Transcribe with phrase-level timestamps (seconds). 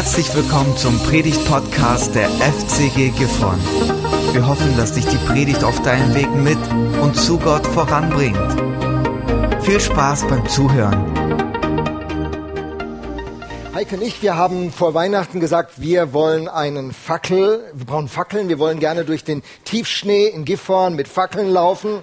[0.00, 3.60] Herzlich willkommen zum Predigt-Podcast der FCG Gifhorn.
[4.32, 6.56] Wir hoffen, dass dich die Predigt auf deinen Weg mit
[7.02, 8.38] und zu Gott voranbringt.
[9.62, 11.04] Viel Spaß beim Zuhören.
[13.74, 18.48] Heike und ich, wir haben vor Weihnachten gesagt, wir wollen einen Fackel, wir brauchen Fackeln,
[18.48, 22.02] wir wollen gerne durch den Tiefschnee in Gifhorn mit Fackeln laufen.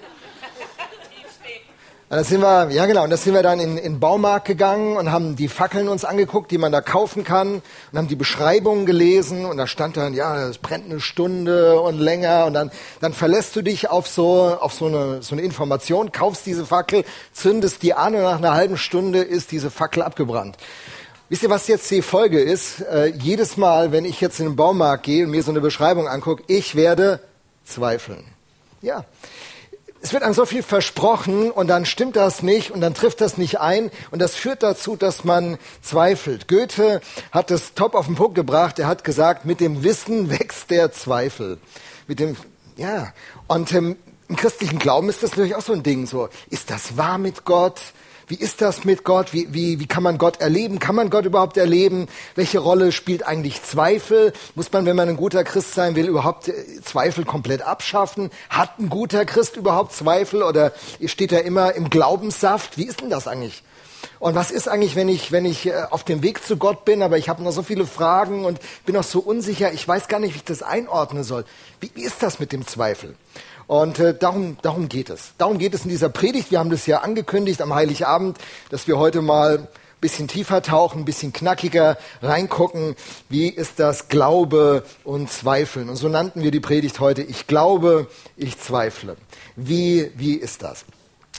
[2.10, 4.96] Da sind wir, ja genau, und da sind wir dann in, in den Baumarkt gegangen
[4.96, 7.55] und haben die Fackeln uns angeguckt, die man da kaufen kann
[7.91, 12.00] und haben die Beschreibungen gelesen und da stand dann, ja, es brennt eine Stunde und
[12.00, 16.14] länger und dann, dann verlässt du dich auf so, auf so eine, so eine Information,
[16.14, 20.55] kaufst diese Fackel, zündest die an und nach einer halben Stunde ist diese Fackel abgebrannt.
[21.28, 22.80] Wisst ihr, was jetzt die Folge ist?
[22.89, 26.08] Äh, jedes Mal, wenn ich jetzt in den Baumarkt gehe und mir so eine Beschreibung
[26.08, 27.20] angucke, ich werde
[27.66, 28.23] zweifeln.
[28.81, 29.03] Ja
[30.07, 33.38] es wird einem so viel versprochen und dann stimmt das nicht und dann trifft das
[33.38, 36.47] nicht ein und das führt dazu, dass man zweifelt.
[36.47, 37.02] Goethe
[37.33, 38.80] hat es top auf den Punkt gebracht.
[38.80, 41.58] Er hat gesagt, mit dem Wissen wächst der Zweifel.
[42.08, 42.38] Mit dem,
[42.77, 43.11] ja.
[43.47, 43.97] Und ähm,
[44.30, 46.08] im christlichen Glauben ist das natürlich auch so ein Ding.
[46.08, 47.81] So, ist das wahr mit Gott?
[48.30, 49.31] Wie ist das mit Gott?
[49.31, 50.80] Wie, wie, wie kann man Gott erleben?
[50.80, 52.08] Kann man Gott überhaupt erleben?
[52.36, 54.33] Welche Rolle spielt eigentlich Zweifel?
[54.53, 58.30] Muss man, wenn man ein guter Christ sein will, überhaupt äh, Zweifel komplett abschaffen?
[58.50, 60.73] Hat ein guter Christ überhaupt Zweifel oder
[61.05, 62.78] steht er immer im Glaubenssaft?
[62.78, 63.64] Wie ist denn das eigentlich?
[64.20, 67.02] Und was ist eigentlich, wenn ich, wenn ich äh, auf dem Weg zu Gott bin,
[67.04, 70.20] aber ich habe noch so viele Fragen und bin noch so unsicher, ich weiß gar
[70.20, 71.46] nicht, wie ich das einordnen soll.
[71.80, 73.16] Wie, wie ist das mit dem Zweifel?
[73.68, 75.34] Und äh, darum, darum geht es.
[75.38, 76.52] Darum geht es in dieser Predigt.
[76.52, 78.38] Wir haben das ja angekündigt am Heiligabend,
[78.70, 79.68] dass wir heute mal ein
[80.00, 82.95] bisschen tiefer tauchen, ein bisschen knackiger reingucken.
[83.30, 85.90] Wie ist das Glaube und Zweifeln?
[85.90, 87.23] Und so nannten wir die Predigt heute.
[87.23, 88.08] Ich glaube,
[88.38, 89.18] ich zweifle.
[89.56, 90.86] Wie, wie ist das?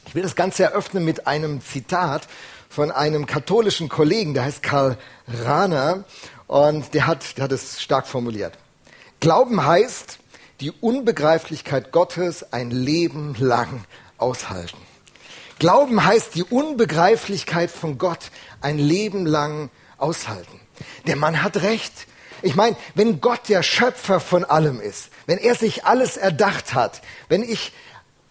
[0.06, 2.28] Ich will das Ganze eröffnen mit einem Zitat
[2.68, 6.04] von einem katholischen Kollegen, der heißt Karl Rahner.
[6.46, 8.58] Und der hat, der hat es stark formuliert.
[9.20, 10.18] Glauben heißt,
[10.60, 13.84] die Unbegreiflichkeit Gottes ein Leben lang
[14.16, 14.78] aushalten.
[15.58, 20.60] Glauben heißt die Unbegreiflichkeit von Gott ein Leben lang aushalten.
[21.06, 21.92] Der Mann hat recht.
[22.42, 27.02] Ich meine, wenn Gott der Schöpfer von allem ist, wenn er sich alles erdacht hat,
[27.28, 27.72] wenn ich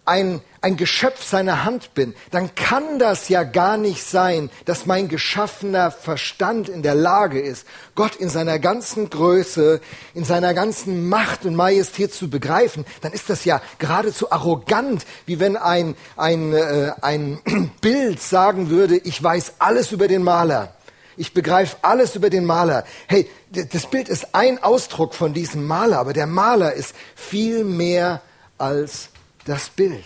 [0.08, 5.08] ein, ein Geschöpf seiner Hand bin, dann kann das ja gar nicht sein, dass mein
[5.08, 9.80] geschaffener Verstand in der Lage ist, Gott in seiner ganzen Größe,
[10.14, 12.84] in seiner ganzen Macht und Majestät zu begreifen.
[13.02, 17.38] Dann ist das ja geradezu arrogant, wie wenn ein, ein, äh, ein
[17.80, 20.74] Bild sagen würde, ich weiß alles über den Maler.
[21.16, 22.84] Ich begreife alles über den Maler.
[23.08, 28.22] Hey, das Bild ist ein Ausdruck von diesem Maler, aber der Maler ist viel mehr
[28.56, 29.10] als
[29.48, 30.04] das Bild.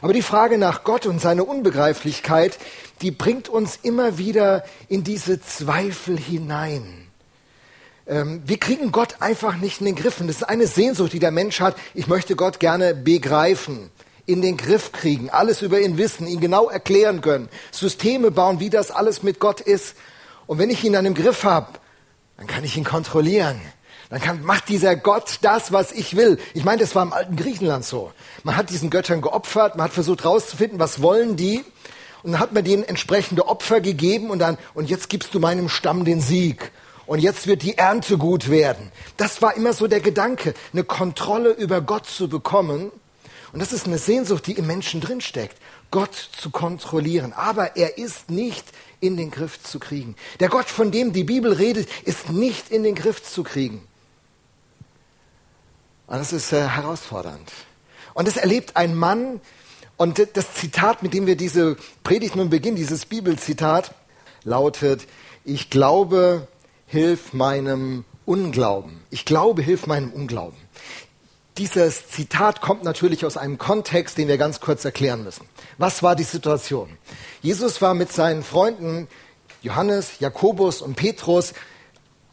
[0.00, 2.58] Aber die Frage nach Gott und seine Unbegreiflichkeit,
[3.00, 7.06] die bringt uns immer wieder in diese Zweifel hinein.
[8.06, 10.20] Ähm, wir kriegen Gott einfach nicht in den Griff.
[10.20, 11.76] Und das ist eine Sehnsucht, die der Mensch hat.
[11.94, 13.90] Ich möchte Gott gerne begreifen,
[14.26, 18.70] in den Griff kriegen, alles über ihn wissen, ihn genau erklären können, Systeme bauen, wie
[18.70, 19.96] das alles mit Gott ist.
[20.46, 21.68] Und wenn ich ihn dann im Griff habe,
[22.38, 23.60] dann kann ich ihn kontrollieren.
[24.14, 26.38] Dann kann, macht dieser Gott das, was ich will.
[26.52, 28.12] Ich meine, das war im alten Griechenland so.
[28.44, 31.64] Man hat diesen Göttern geopfert, man hat versucht herauszufinden, was wollen die.
[32.22, 35.68] Und dann hat man denen entsprechende Opfer gegeben und dann, und jetzt gibst du meinem
[35.68, 36.70] Stamm den Sieg.
[37.06, 38.92] Und jetzt wird die Ernte gut werden.
[39.16, 42.92] Das war immer so der Gedanke, eine Kontrolle über Gott zu bekommen.
[43.52, 45.56] Und das ist eine Sehnsucht, die im Menschen drinsteckt,
[45.90, 47.32] Gott zu kontrollieren.
[47.32, 48.64] Aber er ist nicht
[49.00, 50.14] in den Griff zu kriegen.
[50.38, 53.82] Der Gott, von dem die Bibel redet, ist nicht in den Griff zu kriegen.
[56.06, 57.50] Und das ist äh, herausfordernd.
[58.14, 59.40] Und das erlebt ein Mann,
[59.96, 63.94] und das Zitat, mit dem wir diese Predigt nun beginnen, dieses Bibelzitat,
[64.42, 65.06] lautet,
[65.44, 66.48] ich glaube,
[66.86, 69.02] hilf meinem Unglauben.
[69.10, 70.58] Ich glaube, hilf meinem Unglauben.
[71.58, 75.46] Dieses Zitat kommt natürlich aus einem Kontext, den wir ganz kurz erklären müssen.
[75.78, 76.88] Was war die Situation?
[77.40, 79.06] Jesus war mit seinen Freunden
[79.62, 81.54] Johannes, Jakobus und Petrus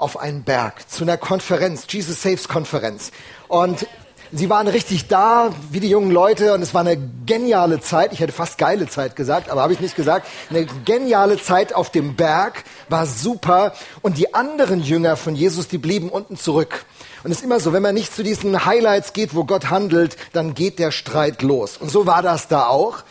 [0.02, 3.12] auf einen Berg zu einer Konferenz, Jesus Saves Konferenz.
[3.48, 3.86] Und
[4.32, 8.14] sie waren richtig da, wie die jungen Leute, und es war eine geniale Zeit.
[8.14, 10.28] Ich hätte fast geile Zeit gesagt, aber habe ich nicht gesagt.
[10.50, 13.74] Eine geniale Zeit auf dem Berg, war super.
[14.02, 16.86] Und die anderen Jünger von Jesus, die blieben unten zurück.
[17.24, 20.18] Und es ist immer so, wenn man nicht zu diesen Highlights geht, wo Gott handelt,
[20.34, 21.78] dann geht der Streit los.
[21.78, 23.04] Und so war das da auch.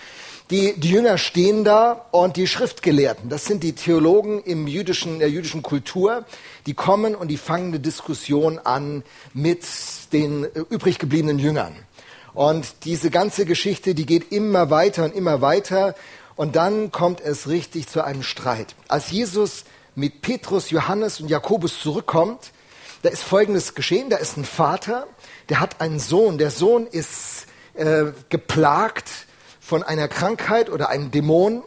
[0.50, 5.30] Die, die Jünger stehen da und die Schriftgelehrten, das sind die Theologen im jüdischen, der
[5.30, 6.24] jüdischen Kultur,
[6.66, 9.64] die kommen und die fangen eine Diskussion an mit
[10.12, 11.76] den übrig gebliebenen Jüngern.
[12.34, 15.94] Und diese ganze Geschichte, die geht immer weiter und immer weiter.
[16.34, 18.74] Und dann kommt es richtig zu einem Streit.
[18.88, 19.64] Als Jesus
[19.94, 22.50] mit Petrus, Johannes und Jakobus zurückkommt,
[23.02, 24.10] da ist Folgendes geschehen.
[24.10, 25.06] Da ist ein Vater,
[25.48, 26.38] der hat einen Sohn.
[26.38, 29.10] Der Sohn ist äh, geplagt
[29.70, 31.62] von einer Krankheit oder einem Dämon,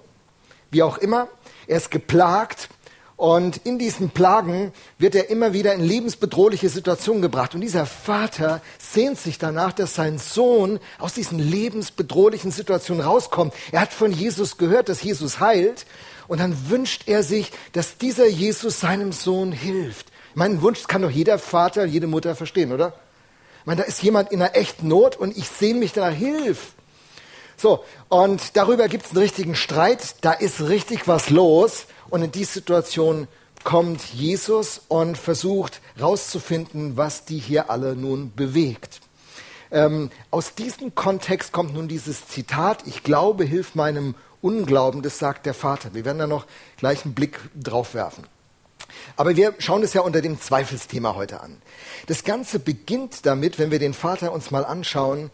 [0.71, 1.29] wie auch immer.
[1.67, 2.67] Er ist geplagt
[3.15, 7.55] und in diesen Plagen wird er immer wieder in lebensbedrohliche Situationen gebracht.
[7.55, 13.53] Und dieser Vater sehnt sich danach, dass sein Sohn aus diesen lebensbedrohlichen Situationen rauskommt.
[13.71, 15.85] Er hat von Jesus gehört, dass Jesus heilt.
[16.27, 20.07] Und dann wünscht er sich, dass dieser Jesus seinem Sohn hilft.
[20.33, 22.91] Meinen Wunsch kann doch jeder Vater, jede Mutter verstehen, oder?
[23.61, 26.73] Ich meine, da ist jemand in einer echten Not und ich sehne mich danach, hilf.
[27.57, 30.15] So, und darüber gibt es einen richtigen Streit.
[30.21, 31.85] Da ist richtig was los.
[32.09, 33.27] Und in die Situation
[33.63, 38.99] kommt Jesus und versucht herauszufinden, was die hier alle nun bewegt.
[39.71, 45.45] Ähm, aus diesem Kontext kommt nun dieses Zitat, ich glaube, hilf meinem Unglauben, das sagt
[45.45, 45.93] der Vater.
[45.93, 46.45] Wir werden da noch
[46.77, 48.25] gleich einen Blick drauf werfen.
[49.15, 51.61] Aber wir schauen es ja unter dem Zweifelsthema heute an.
[52.07, 55.31] Das Ganze beginnt damit, wenn wir den Vater uns mal anschauen,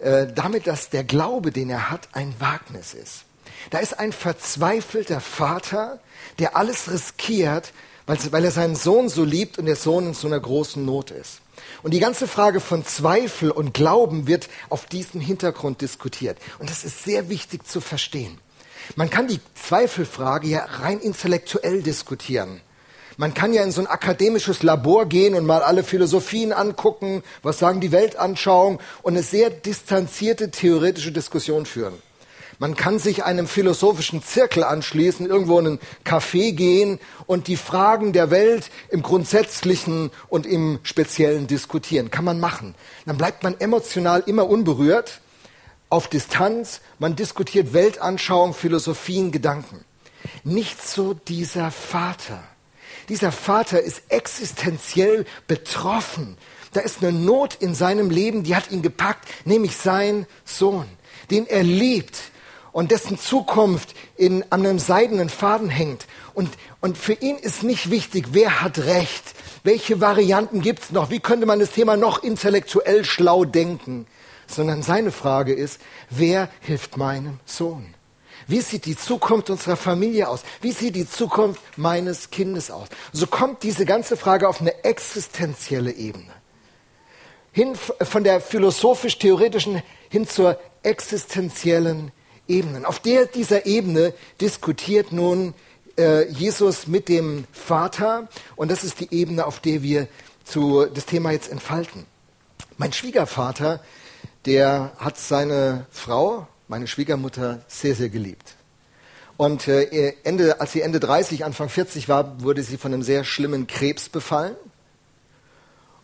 [0.00, 3.24] äh, damit, dass der Glaube, den er hat, ein Wagnis ist.
[3.70, 6.00] Da ist ein verzweifelter Vater,
[6.38, 7.72] der alles riskiert,
[8.06, 11.10] weil, weil er seinen Sohn so liebt und der Sohn in so einer großen Not
[11.10, 11.40] ist.
[11.82, 16.38] Und die ganze Frage von Zweifel und Glauben wird auf diesem Hintergrund diskutiert.
[16.58, 18.38] Und das ist sehr wichtig zu verstehen.
[18.96, 22.60] Man kann die Zweifelfrage ja rein intellektuell diskutieren.
[23.20, 27.58] Man kann ja in so ein akademisches Labor gehen und mal alle Philosophien angucken, was
[27.58, 31.92] sagen die Weltanschauung und eine sehr distanzierte theoretische Diskussion führen.
[32.58, 38.14] Man kann sich einem philosophischen Zirkel anschließen, irgendwo in einen Café gehen und die Fragen
[38.14, 42.10] der Welt im Grundsätzlichen und im Speziellen diskutieren.
[42.10, 42.74] Kann man machen.
[43.04, 45.20] Dann bleibt man emotional immer unberührt,
[45.90, 46.80] auf Distanz.
[46.98, 49.84] Man diskutiert Weltanschauung, Philosophien, Gedanken.
[50.42, 52.42] Nicht so dieser Vater.
[53.10, 56.38] Dieser Vater ist existenziell betroffen.
[56.72, 60.86] Da ist eine Not in seinem Leben, die hat ihn gepackt, nämlich sein Sohn,
[61.28, 62.16] den er liebt,
[62.70, 66.06] und dessen Zukunft in, an einem seidenen Faden hängt.
[66.34, 69.34] Und, und für ihn ist nicht wichtig, wer hat Recht,
[69.64, 74.06] welche Varianten gibt es noch, wie könnte man das Thema noch intellektuell schlau denken,
[74.46, 75.80] sondern seine Frage ist,
[76.10, 77.92] wer hilft meinem Sohn?
[78.50, 80.42] Wie sieht die Zukunft unserer Familie aus?
[80.60, 82.88] Wie sieht die Zukunft meines Kindes aus?
[83.12, 86.32] So kommt diese ganze Frage auf eine existenzielle Ebene.
[87.52, 92.10] Hin von der philosophisch-theoretischen hin zur existenziellen
[92.48, 92.84] Ebenen.
[92.84, 95.54] Auf der, dieser Ebene diskutiert nun
[95.96, 100.08] äh, Jesus mit dem Vater und das ist die Ebene, auf der wir
[100.42, 102.04] zu, das Thema jetzt entfalten.
[102.78, 103.80] Mein Schwiegervater,
[104.44, 108.54] der hat seine Frau, meine Schwiegermutter, sehr, sehr geliebt.
[109.36, 113.24] Und äh, Ende, als sie Ende 30, Anfang 40 war, wurde sie von einem sehr
[113.24, 114.54] schlimmen Krebs befallen.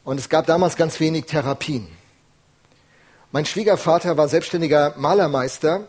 [0.04, 1.86] Und es gab damals ganz wenig Therapien.
[3.30, 5.88] Mein Schwiegervater war selbstständiger Malermeister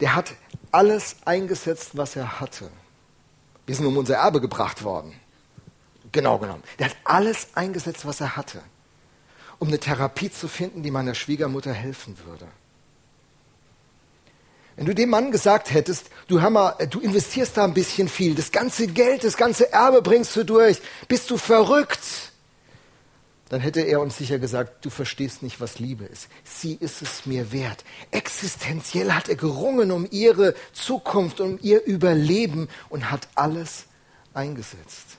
[0.00, 0.32] der hat
[0.72, 2.68] alles eingesetzt, was er hatte.
[3.64, 5.14] Wir sind um unser Erbe gebracht worden.
[6.12, 6.62] Genau genommen.
[6.78, 8.60] Der hat alles eingesetzt, was er hatte,
[9.58, 12.46] um eine Therapie zu finden, die meiner Schwiegermutter helfen würde.
[14.76, 18.34] Wenn du dem Mann gesagt hättest, du, hör mal, du investierst da ein bisschen viel,
[18.34, 22.00] das ganze Geld, das ganze Erbe bringst du durch, bist du verrückt?
[23.54, 26.26] dann hätte er uns sicher gesagt, du verstehst nicht, was Liebe ist.
[26.42, 27.84] Sie ist es mir wert.
[28.10, 33.84] Existenziell hat er gerungen um ihre Zukunft, um ihr Überleben und hat alles
[34.32, 35.18] eingesetzt.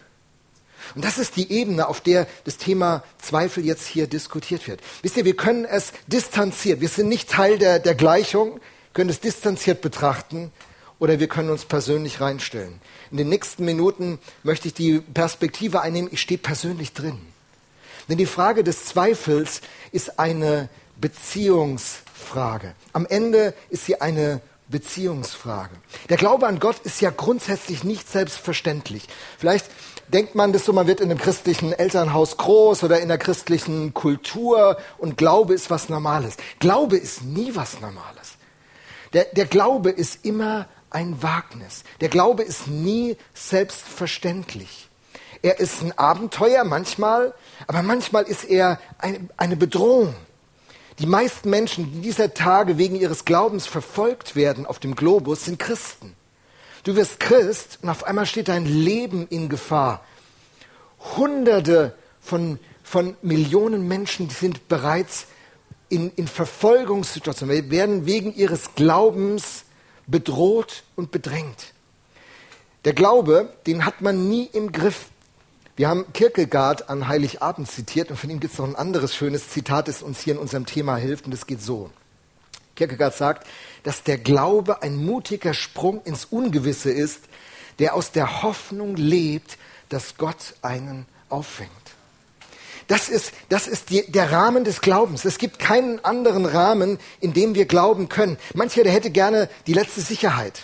[0.95, 4.81] Und das ist die Ebene, auf der das Thema Zweifel jetzt hier diskutiert wird.
[5.01, 8.59] Wisst ihr, wir können es distanziert, wir sind nicht Teil der, der Gleichung,
[8.95, 10.51] können es distanziert betrachten
[10.97, 12.81] oder wir können uns persönlich reinstellen.
[13.11, 17.21] In den nächsten Minuten möchte ich die Perspektive einnehmen, ich stehe persönlich drin.
[18.09, 19.61] Denn die Frage des Zweifels
[19.91, 22.73] ist eine Beziehungsfrage.
[22.93, 25.75] Am Ende ist sie eine Beziehungsfrage.
[26.09, 29.07] Der Glaube an Gott ist ja grundsätzlich nicht selbstverständlich.
[29.37, 29.69] Vielleicht
[30.07, 33.93] denkt man das so, man wird in einem christlichen Elternhaus groß oder in der christlichen
[33.93, 36.37] Kultur und Glaube ist was Normales.
[36.59, 38.24] Glaube ist nie was Normales.
[39.15, 41.83] Der, der Glaube ist immer ein Wagnis.
[42.01, 44.89] Der Glaube ist nie selbstverständlich.
[45.41, 47.33] Er ist ein Abenteuer manchmal,
[47.65, 50.13] aber manchmal ist er eine, eine Bedrohung.
[50.99, 55.59] Die meisten Menschen, die dieser Tage wegen ihres Glaubens verfolgt werden auf dem Globus, sind
[55.59, 56.13] Christen.
[56.83, 60.03] Du wirst Christ und auf einmal steht dein Leben in Gefahr.
[61.15, 65.27] Hunderte von, von Millionen Menschen sind bereits
[65.89, 69.65] in, in Verfolgungssituationen, werden wegen ihres Glaubens
[70.07, 71.73] bedroht und bedrängt.
[72.85, 75.07] Der Glaube, den hat man nie im Griff.
[75.75, 79.49] Wir haben Kierkegaard an Heiligabend zitiert und von ihm gibt es noch ein anderes schönes
[79.49, 81.89] Zitat, das uns hier in unserem Thema hilft und das geht so.
[82.75, 83.47] Kierkegaard sagt,
[83.83, 87.21] dass der Glaube ein mutiger Sprung ins Ungewisse ist,
[87.79, 89.57] der aus der Hoffnung lebt,
[89.89, 91.69] dass Gott einen auffängt.
[92.87, 95.25] Das ist, das ist die, der Rahmen des Glaubens.
[95.25, 98.37] Es gibt keinen anderen Rahmen, in dem wir glauben können.
[98.53, 100.63] Mancher, der hätte gerne die letzte Sicherheit.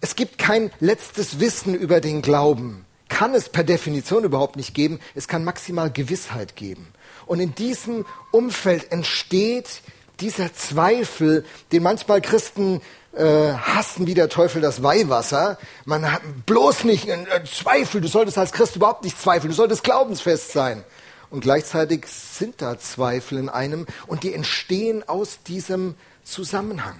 [0.00, 2.84] Es gibt kein letztes Wissen über den Glauben.
[3.08, 5.00] Kann es per Definition überhaupt nicht geben.
[5.14, 6.88] Es kann maximal Gewissheit geben.
[7.26, 9.82] Und in diesem Umfeld entsteht
[10.20, 12.80] dieser Zweifel, den manchmal Christen
[13.16, 15.58] äh, hassen wie der Teufel das Weihwasser.
[15.84, 18.00] Man hat bloß nicht äh, Zweifel.
[18.00, 19.50] Du solltest als Christ überhaupt nicht zweifeln.
[19.50, 20.84] Du solltest glaubensfest sein.
[21.30, 25.94] Und gleichzeitig sind da Zweifel in einem und die entstehen aus diesem
[26.24, 26.98] Zusammenhang.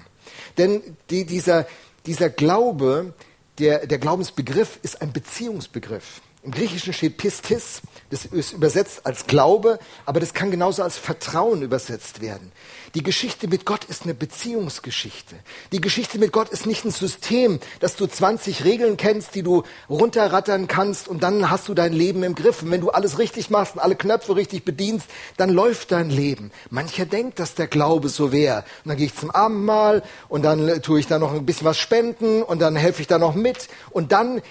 [0.58, 1.66] Denn die, dieser,
[2.06, 3.14] dieser Glaube,
[3.58, 6.20] der, der Glaubensbegriff ist ein Beziehungsbegriff.
[6.46, 11.60] Im Griechischen steht Pistis, das ist übersetzt als Glaube, aber das kann genauso als Vertrauen
[11.60, 12.52] übersetzt werden.
[12.94, 15.34] Die Geschichte mit Gott ist eine Beziehungsgeschichte.
[15.72, 19.64] Die Geschichte mit Gott ist nicht ein System, dass du 20 Regeln kennst, die du
[19.90, 22.62] runterrattern kannst und dann hast du dein Leben im Griff.
[22.62, 26.52] Und wenn du alles richtig machst und alle Knöpfe richtig bedienst, dann läuft dein Leben.
[26.70, 28.58] Mancher denkt, dass der Glaube so wäre.
[28.84, 31.78] Und dann gehe ich zum Abendmahl und dann tue ich da noch ein bisschen was
[31.78, 34.42] spenden und dann helfe ich da noch mit und dann,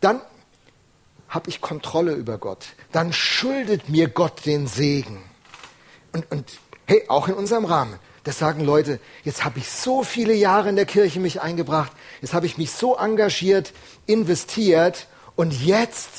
[0.00, 0.20] dann
[1.36, 2.68] habe ich Kontrolle über Gott.
[2.92, 5.22] Dann schuldet mir Gott den Segen.
[6.12, 7.98] Und, und hey, auch in unserem Rahmen.
[8.24, 12.32] Das sagen Leute, jetzt habe ich so viele Jahre in der Kirche mich eingebracht, jetzt
[12.32, 13.72] habe ich mich so engagiert,
[14.06, 16.10] investiert und jetzt,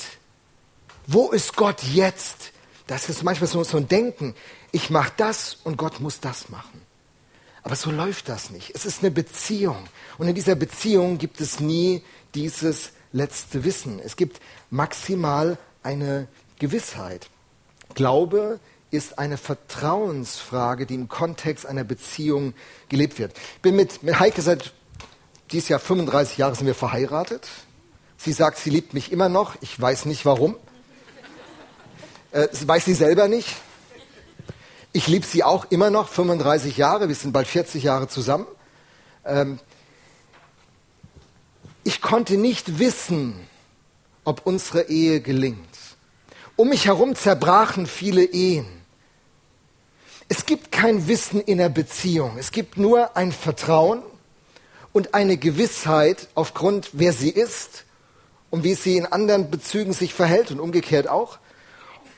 [1.08, 2.52] wo ist Gott jetzt?
[2.86, 4.36] Das ist manchmal so, so ein Denken,
[4.72, 6.82] ich mache das und Gott muss das machen.
[7.64, 8.72] Aber so läuft das nicht.
[8.76, 9.84] Es ist eine Beziehung.
[10.20, 12.04] Und in dieser Beziehung gibt es nie
[12.36, 14.00] dieses letzte Wissen.
[14.00, 16.28] Es gibt maximal eine
[16.60, 17.30] Gewissheit.
[17.96, 18.60] Glaube
[18.90, 22.54] ist eine Vertrauensfrage, die im Kontext einer Beziehung
[22.88, 23.34] gelebt wird.
[23.56, 24.74] Ich bin mit, mit Heike seit
[25.52, 27.48] dieses Jahr 35 Jahre sind wir verheiratet.
[28.18, 29.56] Sie sagt, sie liebt mich immer noch.
[29.62, 30.56] Ich weiß nicht warum.
[32.32, 33.56] Äh, weiß sie selber nicht.
[34.92, 37.08] Ich liebe sie auch immer noch, 35 Jahre.
[37.08, 38.48] Wir sind bald 40 Jahre zusammen.
[39.26, 39.60] Ähm,
[41.88, 43.34] ich konnte nicht wissen,
[44.26, 45.58] ob unsere Ehe gelingt.
[46.58, 48.68] Um mich herum zerbrachen viele Ehen.
[50.28, 52.36] Es gibt kein Wissen in der Beziehung.
[52.38, 54.04] Es gibt nur ein Vertrauen
[54.92, 57.86] und eine Gewissheit aufgrund, wer sie ist
[58.50, 61.40] und wie sie in anderen Bezügen sich verhält und umgekehrt auch.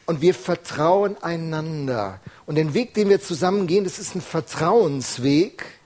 [0.08, 2.20] Und wir vertrauen einander.
[2.48, 5.79] Und den Weg, den wir zusammen gehen, das ist ein Vertrauensweg,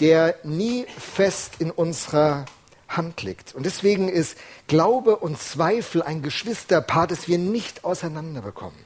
[0.00, 2.46] der nie fest in unserer
[2.88, 3.54] Hand liegt.
[3.54, 4.36] Und deswegen ist
[4.66, 8.78] Glaube und Zweifel ein Geschwisterpaar, das wir nicht auseinanderbekommen.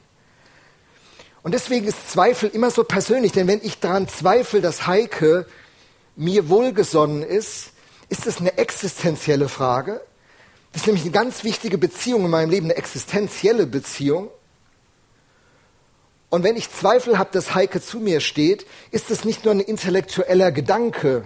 [1.41, 5.45] Und deswegen ist Zweifel immer so persönlich, denn wenn ich daran zweifle, dass Heike
[6.15, 7.71] mir wohlgesonnen ist,
[8.09, 10.01] ist es eine existenzielle Frage.
[10.73, 14.29] Das ist nämlich eine ganz wichtige Beziehung in meinem Leben, eine existenzielle Beziehung.
[16.29, 19.59] Und wenn ich Zweifel habe, dass Heike zu mir steht, ist es nicht nur ein
[19.59, 21.23] intellektueller Gedanke,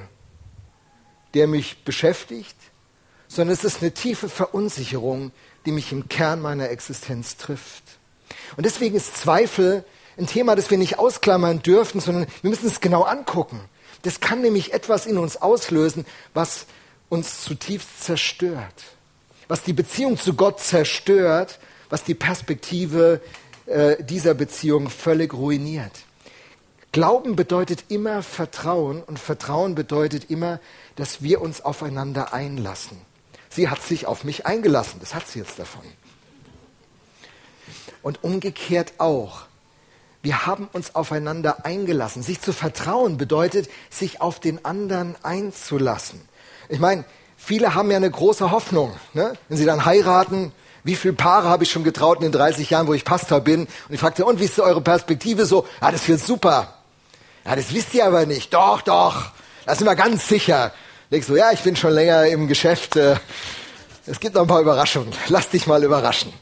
[1.34, 2.56] der mich beschäftigt,
[3.28, 5.32] sondern es ist eine tiefe Verunsicherung,
[5.66, 7.84] die mich im Kern meiner Existenz trifft.
[8.56, 9.84] Und deswegen ist Zweifel
[10.18, 13.60] ein Thema, das wir nicht ausklammern dürfen, sondern wir müssen es genau angucken.
[14.04, 16.66] Das kann nämlich etwas in uns auslösen, was
[17.10, 18.84] uns zutiefst zerstört,
[19.48, 23.22] was die Beziehung zu Gott zerstört, was die Perspektive
[23.66, 25.92] äh, dieser Beziehung völlig ruiniert.
[26.92, 30.60] Glauben bedeutet immer Vertrauen und Vertrauen bedeutet immer,
[30.96, 32.98] dass wir uns aufeinander einlassen.
[33.50, 35.84] Sie hat sich auf mich eingelassen, das hat sie jetzt davon.
[38.02, 39.44] Und umgekehrt auch.
[40.22, 42.22] Wir haben uns aufeinander eingelassen.
[42.22, 46.22] Sich zu vertrauen bedeutet, sich auf den anderen einzulassen.
[46.70, 47.06] Ich meine,
[47.38, 48.94] viele haben ja eine große Hoffnung.
[49.14, 49.34] Ne?
[49.50, 50.52] Wenn sie dann heiraten,
[50.84, 53.62] wie viele Paare habe ich schon getraut in den 30 Jahren, wo ich Pastor bin?
[53.62, 55.66] Und ich fragte, und wie ist eure Perspektive so?
[55.82, 56.74] Ja, das wird super.
[57.46, 58.54] Ja, das wisst ihr aber nicht.
[58.54, 59.32] Doch, doch.
[59.66, 60.72] Da sind wir ganz sicher.
[61.12, 62.96] Denkst du, ja, ich bin schon länger im Geschäft.
[62.96, 63.16] Äh,
[64.06, 65.14] es gibt noch ein paar Überraschungen.
[65.30, 66.34] Lass dich mal überraschen.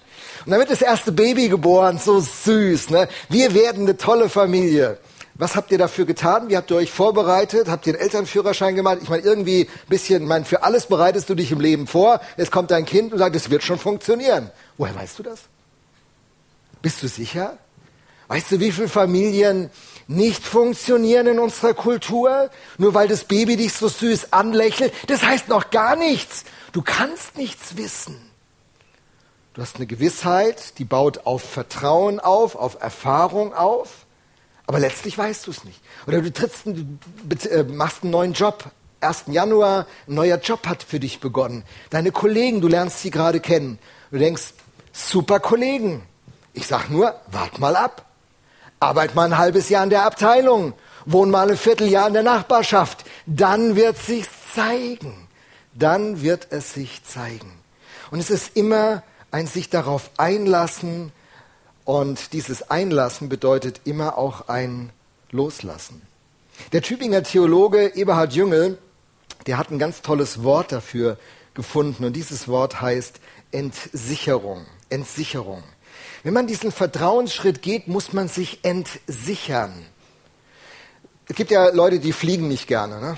[0.45, 2.89] Und wird das erste Baby geboren, so süß.
[2.89, 3.07] Ne?
[3.29, 4.97] Wir werden eine tolle Familie.
[5.35, 6.49] Was habt ihr dafür getan?
[6.49, 7.69] Wie habt ihr euch vorbereitet?
[7.69, 8.99] Habt ihr einen Elternführerschein gemacht?
[9.01, 12.21] Ich meine, irgendwie ein bisschen, mein, für alles bereitest du dich im Leben vor.
[12.37, 14.51] Jetzt kommt dein Kind und sagt, es wird schon funktionieren.
[14.77, 15.41] Woher weißt du das?
[16.81, 17.57] Bist du sicher?
[18.27, 19.69] Weißt du, wie viele Familien
[20.07, 24.93] nicht funktionieren in unserer Kultur, nur weil das Baby dich so süß anlächelt.
[25.07, 26.45] Das heißt noch gar nichts.
[26.71, 28.15] Du kannst nichts wissen.
[29.53, 34.00] Du hast eine Gewissheit, die baut auf Vertrauen auf, auf Erfahrung auf,
[34.71, 35.81] aber letztlich weißt du es nicht.
[36.07, 38.71] Oder du trittst, äh, machst einen neuen Job.
[39.01, 39.25] 1.
[39.27, 41.65] Januar, ein neuer Job hat für dich begonnen.
[41.89, 43.79] Deine Kollegen, du lernst sie gerade kennen.
[44.11, 44.53] Du denkst,
[44.93, 46.03] super Kollegen.
[46.53, 48.05] Ich sag nur, wart mal ab.
[48.79, 50.71] Arbeit mal ein halbes Jahr in der Abteilung.
[51.05, 53.03] Wohn mal ein Vierteljahr in der Nachbarschaft.
[53.25, 54.25] Dann wird sich
[54.55, 55.27] zeigen.
[55.73, 57.59] Dann wird es sich zeigen.
[58.09, 61.11] Und es ist immer ein sich darauf einlassen.
[61.85, 64.91] Und dieses Einlassen bedeutet immer auch ein
[65.31, 66.01] Loslassen.
[66.73, 68.77] Der Tübinger Theologe Eberhard Jüngel,
[69.47, 71.17] der hat ein ganz tolles Wort dafür
[71.53, 72.05] gefunden.
[72.05, 73.19] Und dieses Wort heißt
[73.51, 74.65] Entsicherung.
[74.89, 75.63] Entsicherung.
[76.23, 79.73] Wenn man diesen Vertrauensschritt geht, muss man sich entsichern.
[81.27, 82.99] Es gibt ja Leute, die fliegen nicht gerne.
[82.99, 83.17] Ne?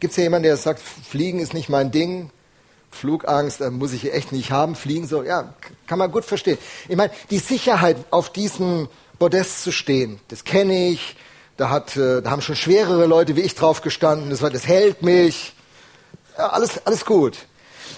[0.00, 2.30] Gibt es ja jemanden, der sagt, Fliegen ist nicht mein Ding,
[2.96, 5.54] Flugangst äh, muss ich echt nicht haben, Fliegen so, ja,
[5.86, 6.58] kann man gut verstehen.
[6.88, 8.88] Ich meine, die Sicherheit, auf diesem
[9.18, 11.16] Podest zu stehen, das kenne ich,
[11.56, 15.02] da, hat, äh, da haben schon schwerere Leute wie ich drauf gestanden, das, das hält
[15.02, 15.54] mich,
[16.36, 17.38] ja, alles, alles gut.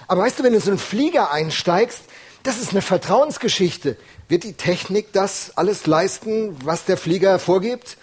[0.06, 2.02] Aber weißt du, wenn du in so einen Flieger einsteigst,
[2.42, 3.96] das ist eine Vertrauensgeschichte.
[4.28, 7.96] Wird die Technik das alles leisten, was der Flieger vorgibt?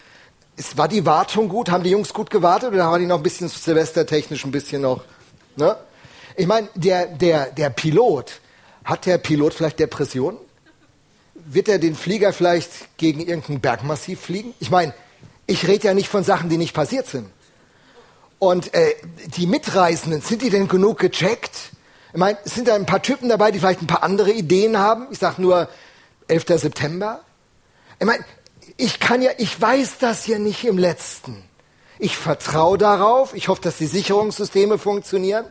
[0.58, 1.70] Ist, war die Wartung gut?
[1.70, 5.04] Haben die Jungs gut gewartet oder war die noch ein bisschen silvestertechnisch ein bisschen noch?
[5.56, 5.76] Ne?
[6.38, 8.40] Ich meine, der, der, der Pilot,
[8.84, 10.38] hat der Pilot vielleicht Depressionen?
[11.34, 14.54] Wird er den Flieger vielleicht gegen irgendein Bergmassiv fliegen?
[14.60, 14.94] Ich meine,
[15.48, 17.30] ich rede ja nicht von Sachen, die nicht passiert sind.
[18.40, 18.96] Und äh,
[19.38, 21.72] die Mitreisenden, sind die denn genug gecheckt?
[22.12, 25.08] Ich meine, sind da ein paar Typen dabei, die vielleicht ein paar andere Ideen haben?
[25.12, 25.70] Ich sage nur
[26.28, 26.46] 11.
[26.60, 27.22] September.
[28.00, 28.26] Ich meine,
[28.78, 31.44] ich kann ja, ich weiß das ja nicht im letzten.
[31.98, 35.46] Ich vertraue darauf, ich hoffe, dass die Sicherungssysteme funktionieren,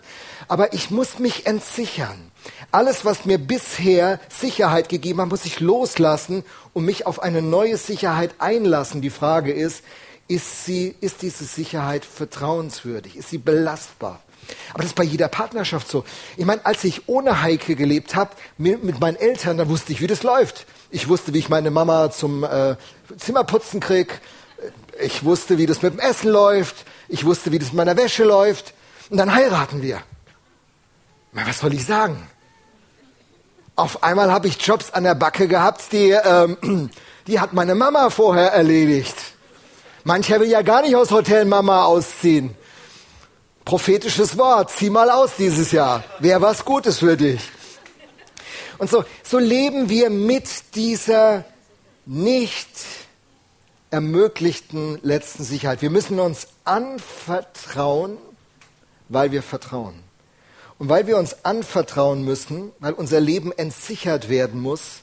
[0.46, 2.30] aber ich muss mich entsichern.
[2.70, 7.78] Alles, was mir bisher Sicherheit gegeben hat, muss ich loslassen und mich auf eine neue
[7.78, 9.00] Sicherheit einlassen.
[9.00, 9.82] Die Frage ist,
[10.28, 13.16] ist, sie, ist diese Sicherheit vertrauenswürdig?
[13.16, 14.20] Ist sie belastbar?
[14.70, 16.04] Aber das ist bei jeder Partnerschaft so.
[16.36, 20.06] Ich meine, als ich ohne Heike gelebt habe, mit meinen Eltern, da wusste ich, wie
[20.06, 20.66] das läuft.
[20.90, 22.76] Ich wusste, wie ich meine Mama zum äh,
[23.16, 24.20] Zimmerputzen krieg.
[25.00, 26.84] Ich wusste, wie das mit dem Essen läuft.
[27.08, 28.74] Ich wusste, wie das mit meiner Wäsche läuft.
[29.10, 30.00] Und dann heiraten wir.
[31.32, 32.28] Was soll ich sagen?
[33.76, 36.90] Auf einmal habe ich Jobs an der Backe gehabt, die, ähm,
[37.26, 39.16] die hat meine Mama vorher erledigt.
[40.04, 42.54] Mancher will ja gar nicht aus Hotel Mama ausziehen.
[43.64, 46.04] Prophetisches Wort, zieh mal aus dieses Jahr.
[46.20, 47.40] Wäre was Gutes für dich.
[48.78, 51.44] Und so, so leben wir mit dieser
[52.04, 52.68] nicht
[53.94, 55.80] ermöglichten letzten Sicherheit.
[55.80, 58.18] Wir müssen uns anvertrauen,
[59.08, 59.94] weil wir vertrauen.
[60.80, 65.02] Und weil wir uns anvertrauen müssen, weil unser Leben entsichert werden muss,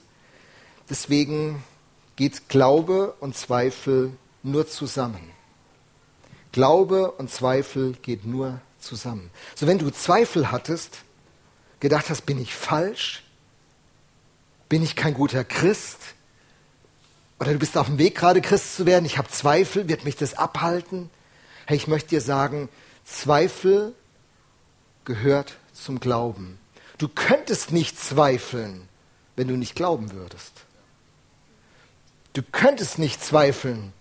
[0.89, 1.63] deswegen
[2.17, 4.12] geht Glaube und Zweifel
[4.43, 5.32] nur zusammen.
[6.51, 9.32] Glaube und Zweifel geht nur zusammen.
[9.56, 10.97] So wenn du Zweifel hattest,
[11.80, 13.23] gedacht hast, bin ich falsch?
[14.67, 15.99] Bin ich kein guter Christ?
[17.41, 20.15] Oder du bist auf dem Weg gerade Christ zu werden, ich habe Zweifel, wird mich
[20.15, 21.10] das abhalten?
[21.65, 22.69] Hey, ich möchte dir sagen,
[23.04, 23.95] Zweifel
[25.06, 26.60] gehört zum Glauben.
[26.99, 28.88] Du könntest nicht zweifeln,
[29.36, 30.51] wenn du nicht glauben würdest.
[32.34, 33.91] Du könntest nicht zweifeln,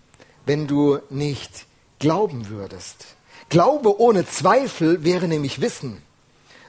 [0.45, 1.65] wenn du nicht
[1.97, 3.07] glauben würdest.
[3.49, 6.03] Glaube ohne Zweifel wäre nämlich Wissen.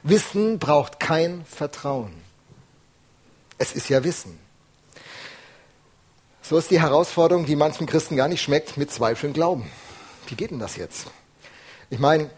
[0.01, 2.15] Wissen braucht kein Vertrauen.
[3.59, 4.42] Es ist ja Wissen.
[6.45, 9.71] So ist die Herausforderung, die manchen Christen gar nicht schmeckt, mit Zweifeln glauben.
[10.27, 11.07] Wie geht denn das jetzt?
[11.89, 12.29] Ich meine,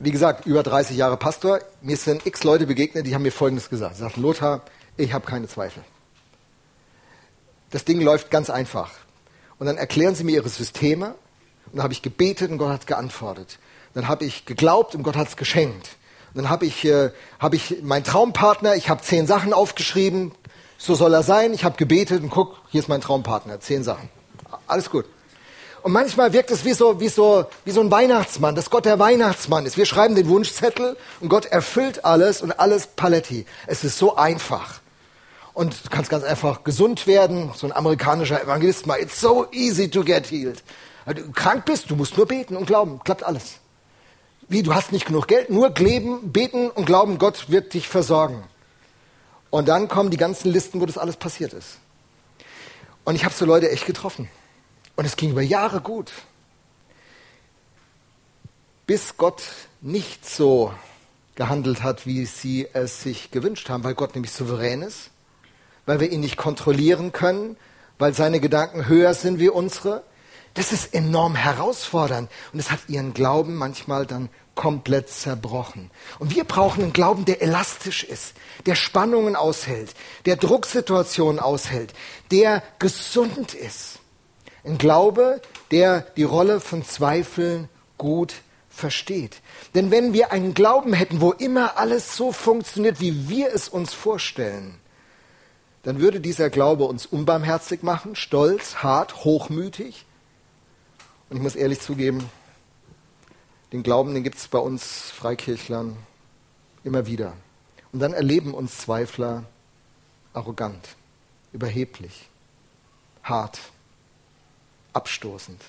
[0.00, 3.70] wie gesagt, über 30 Jahre Pastor, mir sind x Leute begegnet, die haben mir Folgendes
[3.70, 3.94] gesagt.
[3.94, 4.62] Sie sagten, Lothar,
[4.96, 5.84] ich habe keine Zweifel.
[7.70, 8.90] Das Ding läuft ganz einfach.
[9.60, 11.14] Und dann erklären sie mir ihre Systeme
[11.66, 13.60] und dann habe ich gebetet und Gott hat geantwortet.
[13.94, 15.90] Dann habe ich geglaubt und Gott hat es geschenkt.
[16.34, 20.32] Und dann habe ich, äh, hab ich meinen Traumpartner, ich habe zehn Sachen aufgeschrieben,
[20.80, 21.52] so soll er sein.
[21.52, 24.08] Ich habe gebetet und guck, hier ist mein Traumpartner, zehn Sachen.
[24.66, 25.04] Alles gut.
[25.82, 28.98] Und manchmal wirkt es wie so, wie so, wie so ein Weihnachtsmann, dass Gott der
[28.98, 29.76] Weihnachtsmann ist.
[29.76, 33.46] Wir schreiben den Wunschzettel und Gott erfüllt alles und alles Paletti.
[33.66, 34.80] Es ist so einfach.
[35.52, 37.50] Und du kannst ganz einfach gesund werden.
[37.54, 40.62] So ein amerikanischer Evangelist mal, it's so easy to get healed.
[41.04, 43.60] Wenn du krank bist, du musst nur beten und glauben, klappt alles.
[44.48, 48.44] Wie, du hast nicht genug Geld, nur kleben, beten und glauben, Gott wird dich versorgen.
[49.50, 51.78] Und dann kommen die ganzen Listen, wo das alles passiert ist.
[53.04, 54.28] Und ich habe so Leute echt getroffen.
[54.96, 56.12] Und es ging über Jahre gut.
[58.86, 59.42] Bis Gott
[59.80, 60.72] nicht so
[61.34, 65.10] gehandelt hat, wie sie es sich gewünscht haben, weil Gott nämlich souverän ist,
[65.86, 67.56] weil wir ihn nicht kontrollieren können,
[67.98, 70.02] weil seine Gedanken höher sind wie unsere.
[70.54, 75.90] Das ist enorm herausfordernd und es hat ihren Glauben manchmal dann komplett zerbrochen.
[76.18, 78.34] Und wir brauchen einen Glauben, der elastisch ist,
[78.66, 79.94] der Spannungen aushält,
[80.26, 81.94] der Drucksituationen aushält,
[82.30, 84.00] der gesund ist.
[84.64, 88.34] Ein Glaube, der die Rolle von Zweifeln gut
[88.68, 89.40] versteht.
[89.74, 93.94] Denn wenn wir einen Glauben hätten, wo immer alles so funktioniert, wie wir es uns
[93.94, 94.78] vorstellen,
[95.82, 100.04] dann würde dieser Glaube uns unbarmherzig machen, stolz, hart, hochmütig.
[101.30, 102.28] Und ich muss ehrlich zugeben,
[103.72, 105.96] den Glauben, den gibt es bei uns Freikirchlern
[106.82, 107.34] immer wieder.
[107.92, 109.44] Und dann erleben uns Zweifler
[110.32, 110.96] arrogant,
[111.52, 112.28] überheblich,
[113.22, 113.60] hart,
[114.92, 115.62] abstoßend.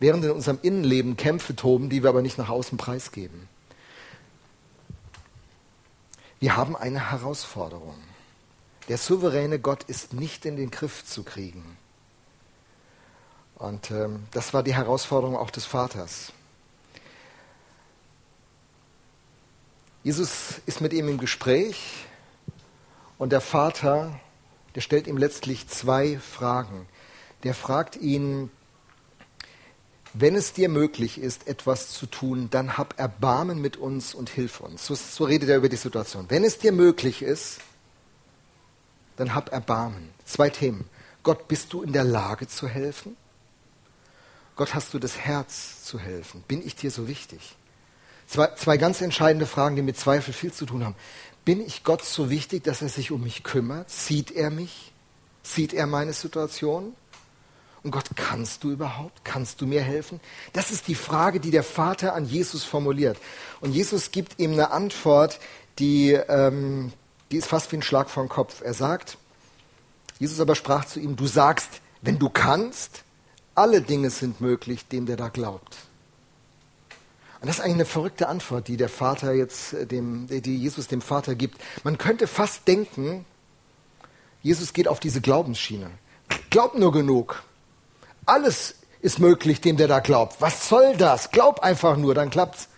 [0.00, 3.48] Während in unserem Innenleben Kämpfe toben, die wir aber nicht nach außen preisgeben.
[6.40, 7.94] Wir haben eine Herausforderung.
[8.88, 11.78] Der souveräne Gott ist nicht in den Griff zu kriegen.
[13.62, 16.32] Und ähm, das war die Herausforderung auch des Vaters.
[20.02, 22.06] Jesus ist mit ihm im Gespräch
[23.18, 24.18] und der Vater,
[24.74, 26.88] der stellt ihm letztlich zwei Fragen.
[27.44, 28.50] Der fragt ihn,
[30.12, 34.58] wenn es dir möglich ist, etwas zu tun, dann hab Erbarmen mit uns und hilf
[34.58, 34.84] uns.
[34.84, 36.26] So, so redet er über die Situation.
[36.30, 37.60] Wenn es dir möglich ist,
[39.14, 40.08] dann hab Erbarmen.
[40.24, 40.88] Zwei Themen.
[41.22, 43.16] Gott, bist du in der Lage zu helfen?
[44.56, 46.44] Gott, hast du das Herz zu helfen?
[46.46, 47.56] Bin ich dir so wichtig?
[48.26, 50.94] Zwei, zwei ganz entscheidende Fragen, die mit Zweifel viel zu tun haben.
[51.44, 53.90] Bin ich Gott so wichtig, dass er sich um mich kümmert?
[53.90, 54.92] Sieht er mich?
[55.42, 56.94] Sieht er meine Situation?
[57.82, 59.24] Und Gott, kannst du überhaupt?
[59.24, 60.20] Kannst du mir helfen?
[60.52, 63.18] Das ist die Frage, die der Vater an Jesus formuliert.
[63.60, 65.40] Und Jesus gibt ihm eine Antwort,
[65.78, 66.92] die, ähm,
[67.30, 68.60] die ist fast wie ein Schlag vor den Kopf.
[68.62, 69.18] Er sagt,
[70.20, 73.02] Jesus aber sprach zu ihm, du sagst, wenn du kannst,
[73.54, 75.76] alle Dinge sind möglich, dem der da glaubt.
[77.40, 80.86] Und das ist eigentlich eine verrückte Antwort, die der Vater jetzt äh, dem, die Jesus
[80.86, 81.60] dem Vater gibt.
[81.82, 83.24] Man könnte fast denken,
[84.42, 85.90] Jesus geht auf diese Glaubensschiene.
[86.50, 87.42] Glaub nur genug.
[88.26, 90.40] Alles ist möglich, dem der da glaubt.
[90.40, 91.32] Was soll das?
[91.32, 92.68] Glaub einfach nur, dann klappt's.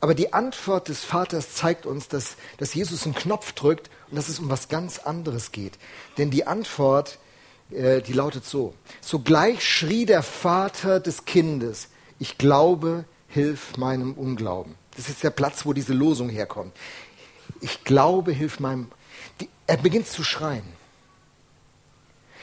[0.00, 4.28] Aber die Antwort des Vaters zeigt uns, dass, dass Jesus einen Knopf drückt und dass
[4.28, 5.78] es um was ganz anderes geht.
[6.18, 7.25] Denn die Antwort, äh,
[7.70, 8.74] die lautet so.
[9.00, 14.74] Sogleich schrie der Vater des Kindes, ich glaube, hilf meinem Unglauben.
[14.96, 16.74] Das ist der Platz, wo diese Losung herkommt.
[17.60, 18.88] Ich glaube, hilf meinem.
[19.40, 20.64] Die, er beginnt zu schreien.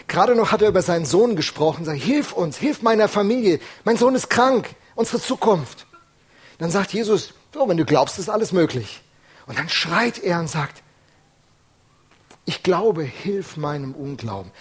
[0.07, 3.97] Gerade noch hat er über seinen Sohn gesprochen, sagt, hilf uns, hilf meiner Familie, mein
[3.97, 5.88] Sohn ist krank, unsere Zukunft.
[6.57, 9.01] Dann sagt Jesus, so, wenn du glaubst, ist alles möglich.
[9.47, 10.83] Und dann schreit er und sagt,
[12.45, 14.51] ich glaube, hilf meinem Unglauben.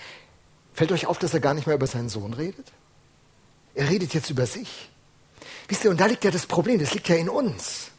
[0.75, 2.73] Fällt euch auf, dass er gar nicht mehr über seinen Sohn redet?
[3.75, 4.91] Er redet jetzt über sich.
[5.69, 7.91] Wisst ihr, und da liegt ja das Problem, das liegt ja in uns.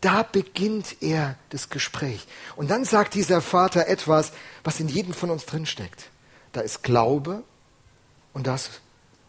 [0.00, 2.26] Da beginnt er das Gespräch.
[2.56, 4.32] Und dann sagt dieser Vater etwas,
[4.62, 6.10] was in jedem von uns drinsteckt.
[6.52, 7.42] Da ist Glaube
[8.32, 8.80] und da ist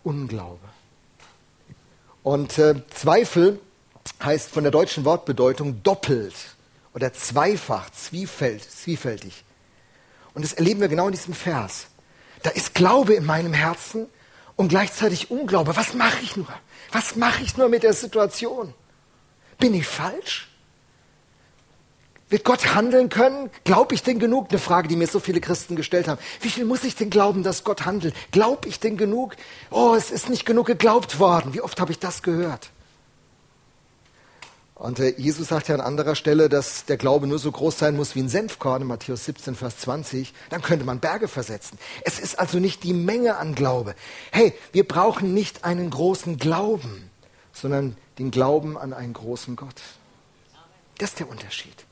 [0.03, 0.67] Unglaube.
[2.23, 3.59] Und äh, Zweifel
[4.23, 6.35] heißt von der deutschen Wortbedeutung doppelt
[6.93, 9.43] oder zweifach, zwiefält, zwiefältig.
[10.33, 11.87] Und das erleben wir genau in diesem Vers.
[12.45, 14.05] Da ist Glaube in meinem Herzen
[14.55, 15.75] und gleichzeitig Unglaube.
[15.75, 16.47] Was mache ich nur?
[16.91, 18.75] Was mache ich nur mit der Situation?
[19.57, 20.47] Bin ich falsch?
[22.29, 23.49] Wird Gott handeln können?
[23.63, 24.51] Glaube ich denn genug?
[24.51, 26.21] Eine Frage, die mir so viele Christen gestellt haben.
[26.39, 28.13] Wie viel muss ich denn glauben, dass Gott handelt?
[28.29, 29.35] Glaube ich denn genug?
[29.71, 31.55] Oh, es ist nicht genug geglaubt worden.
[31.55, 32.69] Wie oft habe ich das gehört?
[34.75, 37.95] Und äh, Jesus sagt ja an anderer Stelle, dass der Glaube nur so groß sein
[37.95, 40.33] muss wie ein Senfkorn in Matthäus 17, Vers 20.
[40.49, 41.79] Dann könnte man Berge versetzen.
[42.03, 43.95] Es ist also nicht die Menge an Glaube.
[44.31, 47.09] Hey, wir brauchen nicht einen großen Glauben,
[47.53, 49.81] sondern den Glauben an einen großen Gott.
[50.97, 51.85] Das ist der Unterschied.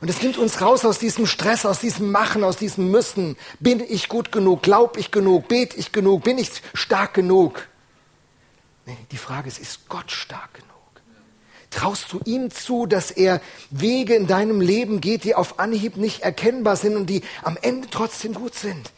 [0.00, 3.36] Und es nimmt uns raus aus diesem Stress, aus diesem Machen, aus diesem Müssen.
[3.58, 4.62] Bin ich gut genug?
[4.62, 5.48] Glaub ich genug?
[5.48, 6.24] Bet ich genug?
[6.24, 7.68] Bin ich stark genug?
[8.86, 10.79] Nee, die Frage ist, ist Gott stark genug?
[11.70, 16.22] Traust du ihm zu, dass er Wege in deinem Leben geht, die auf Anhieb nicht
[16.22, 18.90] erkennbar sind und die am Ende trotzdem gut sind?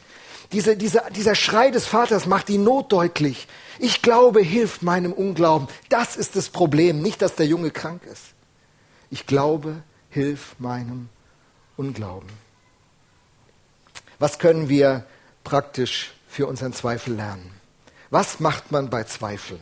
[0.52, 3.46] Diese, diese, dieser Schrei des Vaters macht die Not deutlich.
[3.78, 5.68] Ich glaube, hilft meinem Unglauben.
[5.88, 8.22] Das ist das Problem, nicht, dass der Junge krank ist.
[9.10, 11.08] Ich glaube, hilf meinem
[11.76, 12.28] Unglauben.
[14.18, 15.04] Was können wir
[15.44, 17.50] praktisch für unseren Zweifel lernen.
[18.10, 19.60] Was macht man bei Zweifel?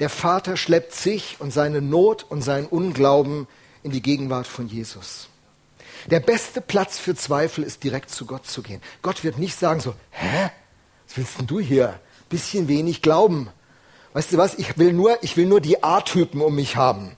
[0.00, 3.46] Der Vater schleppt sich und seine Not und seinen Unglauben
[3.82, 5.28] in die Gegenwart von Jesus.
[6.06, 8.80] Der beste Platz für Zweifel ist direkt zu Gott zu gehen.
[9.02, 10.50] Gott wird nicht sagen so, hä?
[11.06, 12.00] Was willst denn du hier?
[12.30, 13.50] Bisschen wenig Glauben.
[14.14, 14.54] Weißt du was?
[14.54, 17.16] Ich will nur, ich will nur die A-Typen um mich haben.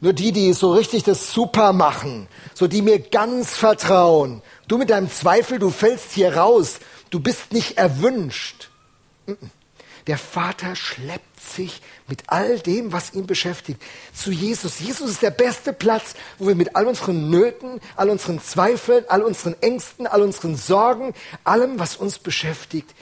[0.00, 2.28] Nur die, die so richtig das super machen.
[2.54, 4.42] So die mir ganz vertrauen.
[4.66, 6.80] Du mit deinem Zweifel, du fällst hier raus.
[7.10, 8.70] Du bist nicht erwünscht.
[10.06, 13.82] Der Vater schleppt sich mit all dem, was ihn beschäftigt,
[14.14, 14.80] zu Jesus.
[14.80, 19.22] Jesus ist der beste Platz, wo wir mit all unseren Nöten, all unseren Zweifeln, all
[19.22, 22.94] unseren Ängsten, all unseren Sorgen, allem, was uns beschäftigt,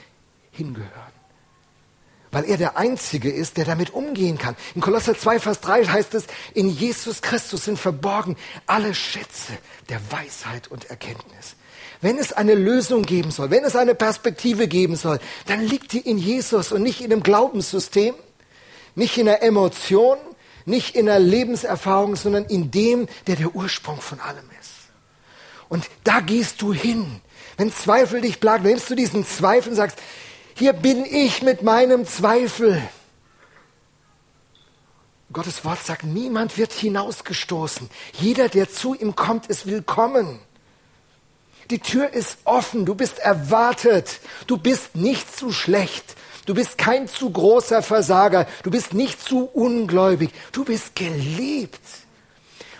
[0.51, 0.91] hingehören.
[2.31, 4.55] Weil er der Einzige ist, der damit umgehen kann.
[4.75, 9.53] In Kolosser 2, Vers 3 heißt es, in Jesus Christus sind verborgen alle Schätze
[9.89, 11.55] der Weisheit und Erkenntnis.
[12.01, 15.99] Wenn es eine Lösung geben soll, wenn es eine Perspektive geben soll, dann liegt die
[15.99, 18.13] in Jesus und nicht in dem Glaubenssystem,
[18.97, 20.17] nicht in der Emotion,
[20.65, 24.71] nicht in der Lebenserfahrung, sondern in dem, der der Ursprung von allem ist.
[25.69, 27.21] Und da gehst du hin.
[27.57, 29.99] Wenn Zweifel dich plagen, nimmst du diesen Zweifel und sagst,
[30.55, 32.81] hier bin ich mit meinem Zweifel.
[35.31, 37.89] Gottes Wort sagt, niemand wird hinausgestoßen.
[38.13, 40.39] Jeder, der zu ihm kommt, ist willkommen.
[41.69, 46.15] Die Tür ist offen, du bist erwartet, du bist nicht zu schlecht,
[46.47, 51.79] du bist kein zu großer Versager, du bist nicht zu ungläubig, du bist geliebt.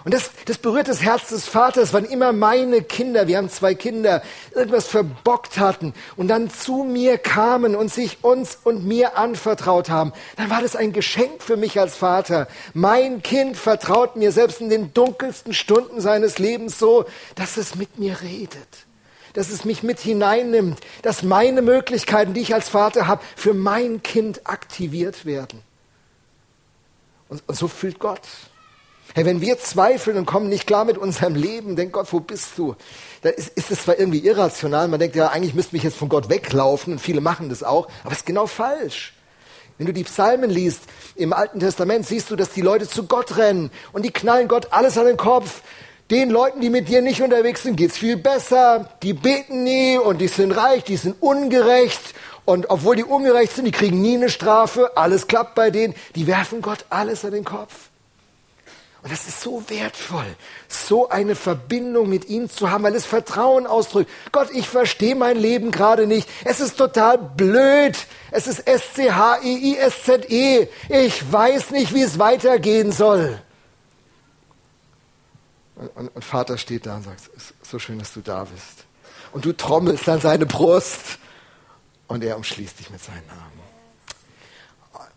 [0.04, 3.76] Und das, das berührt das Herz des Vaters, wann immer meine Kinder, wir haben zwei
[3.76, 4.24] Kinder,
[4.56, 10.14] irgendwas verbockt hatten und dann zu mir kamen und sich uns und mir anvertraut haben,
[10.38, 12.48] dann war das ein Geschenk für mich als Vater.
[12.74, 17.04] Mein Kind vertraut mir selbst in den dunkelsten Stunden seines Lebens so,
[17.36, 18.87] dass es mit mir redet
[19.38, 24.02] dass es mich mit hineinnimmt, dass meine Möglichkeiten, die ich als Vater habe, für mein
[24.02, 25.62] Kind aktiviert werden.
[27.30, 28.24] Und, und so fühlt Gott.
[29.14, 32.58] Hey, wenn wir zweifeln und kommen nicht klar mit unserem Leben, denkt Gott, wo bist
[32.58, 32.76] du?
[33.22, 36.10] Da ist, ist es zwar irgendwie irrational, man denkt ja, eigentlich müsste mich jetzt von
[36.10, 39.14] Gott weglaufen und viele machen das auch, aber es ist genau falsch.
[39.78, 40.82] Wenn du die Psalmen liest
[41.16, 44.74] im Alten Testament, siehst du, dass die Leute zu Gott rennen und die knallen Gott
[44.74, 45.62] alles an den Kopf.
[46.10, 48.90] Den Leuten, die mit dir nicht unterwegs sind, geht's viel besser.
[49.04, 52.00] Die beten nie und die sind reich, die sind ungerecht.
[52.46, 54.96] Und obwohl die ungerecht sind, die kriegen nie eine Strafe.
[54.96, 55.96] Alles klappt bei denen.
[56.16, 57.90] Die werfen Gott alles an den Kopf.
[59.04, 60.26] Und das ist so wertvoll,
[60.68, 64.10] so eine Verbindung mit ihm zu haben, weil es Vertrauen ausdrückt.
[64.32, 66.28] Gott, ich verstehe mein Leben gerade nicht.
[66.46, 67.98] Es ist total blöd.
[68.32, 70.68] Es ist S-C-H-I-I-S-Z-E.
[70.90, 73.38] Ich weiß nicht, wie es weitergehen soll.
[75.78, 78.86] Und, und, Vater steht da und sagt, ist so schön, dass du da bist.
[79.32, 81.20] Und du trommelst an seine Brust
[82.08, 83.58] und er umschließt dich mit seinen Namen.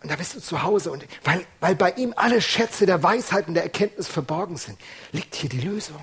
[0.03, 0.91] Und da bist du zu Hause.
[0.91, 4.77] Und weil, weil bei ihm alle Schätze der Weisheit und der Erkenntnis verborgen sind,
[5.11, 6.01] liegt hier die Lösung.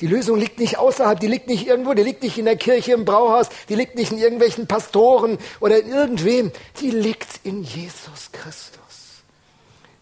[0.00, 2.92] Die Lösung liegt nicht außerhalb, die liegt nicht irgendwo, die liegt nicht in der Kirche,
[2.92, 6.52] im Brauhaus, die liegt nicht in irgendwelchen Pastoren oder in irgendwem.
[6.80, 9.22] Die liegt in Jesus Christus.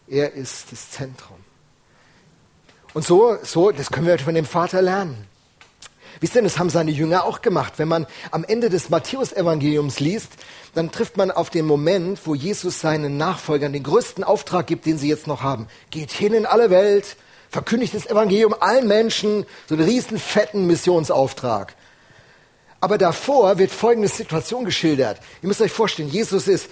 [0.08, 1.41] Er ist das Zentrum.
[2.94, 5.26] Und so, so, das können wir von dem Vater lernen.
[6.20, 7.74] Wisst ihr, das haben seine Jünger auch gemacht.
[7.78, 10.30] Wenn man am Ende des Matthäusevangeliums liest,
[10.74, 14.98] dann trifft man auf den Moment, wo Jesus seinen Nachfolgern den größten Auftrag gibt, den
[14.98, 15.66] sie jetzt noch haben.
[15.90, 17.16] Geht hin in alle Welt,
[17.50, 21.74] verkündigt das Evangelium allen Menschen, so einen riesen fetten Missionsauftrag.
[22.80, 25.18] Aber davor wird folgende Situation geschildert.
[25.40, 26.68] Ihr müsst euch vorstellen, Jesus ist,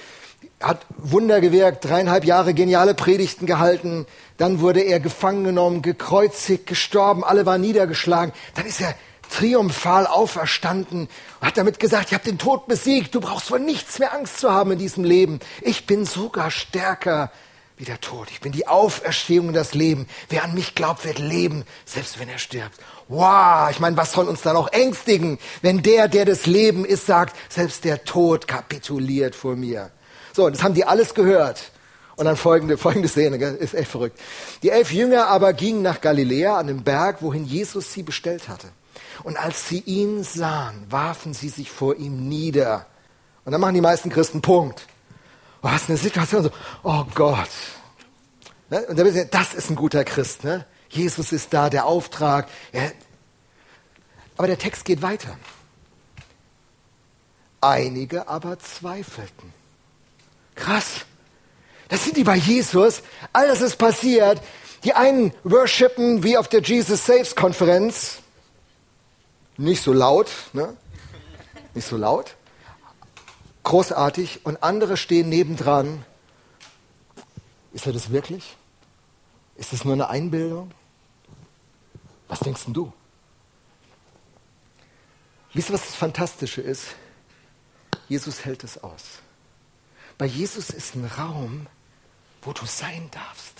[0.60, 7.24] hat Wunder gewirkt, dreieinhalb Jahre geniale Predigten gehalten, dann wurde er gefangen genommen, gekreuzigt, gestorben,
[7.24, 8.32] alle waren niedergeschlagen.
[8.54, 8.94] Dann ist er
[9.30, 11.08] triumphal auferstanden
[11.40, 14.38] und hat damit gesagt, ich habe den Tod besiegt, du brauchst vor nichts mehr Angst
[14.38, 15.40] zu haben in diesem Leben.
[15.62, 17.30] Ich bin sogar stärker
[17.76, 18.28] wie der Tod.
[18.30, 20.06] Ich bin die Auferstehung und das Leben.
[20.28, 22.78] Wer an mich glaubt, wird leben, selbst wenn er stirbt.
[23.08, 27.06] Wow, ich meine, was soll uns da noch ängstigen, wenn der, der das Leben ist,
[27.06, 29.90] sagt, selbst der Tod kapituliert vor mir.
[30.40, 31.70] So, das haben die alles gehört.
[32.16, 34.18] Und dann folgende, folgende Szene, ist echt verrückt.
[34.62, 38.68] Die elf Jünger aber gingen nach Galiläa an den Berg, wohin Jesus sie bestellt hatte.
[39.22, 42.86] Und als sie ihn sahen, warfen sie sich vor ihm nieder.
[43.44, 44.86] Und dann machen die meisten Christen Punkt.
[45.62, 46.50] Oh, was eine Situation
[46.84, 47.50] oh Gott.
[48.70, 48.80] Ne?
[48.86, 50.42] Und dann, das ist ein guter Christ.
[50.42, 50.64] Ne?
[50.88, 52.48] Jesus ist da, der Auftrag.
[54.38, 55.36] Aber der Text geht weiter.
[57.60, 59.59] Einige aber zweifelten.
[60.60, 61.06] Krass.
[61.88, 63.02] Das sind die bei Jesus.
[63.32, 64.40] Alles ist passiert.
[64.84, 68.18] Die einen worshipen wie auf der Jesus Saves Konferenz.
[69.56, 70.76] Nicht so laut, ne?
[71.74, 72.36] Nicht so laut.
[73.62, 74.44] großartig.
[74.44, 76.04] Und andere stehen nebendran.
[77.72, 78.56] Ist er das wirklich?
[79.56, 80.70] Ist das nur eine Einbildung?
[82.28, 82.92] Was denkst denn du?
[85.52, 86.88] Wisst ihr, was das Fantastische ist?
[88.08, 89.20] Jesus hält es aus.
[90.20, 91.66] Bei Jesus ist ein Raum,
[92.42, 93.54] wo du sein darfst.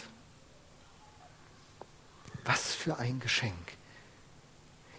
[2.45, 3.55] Was für ein Geschenk.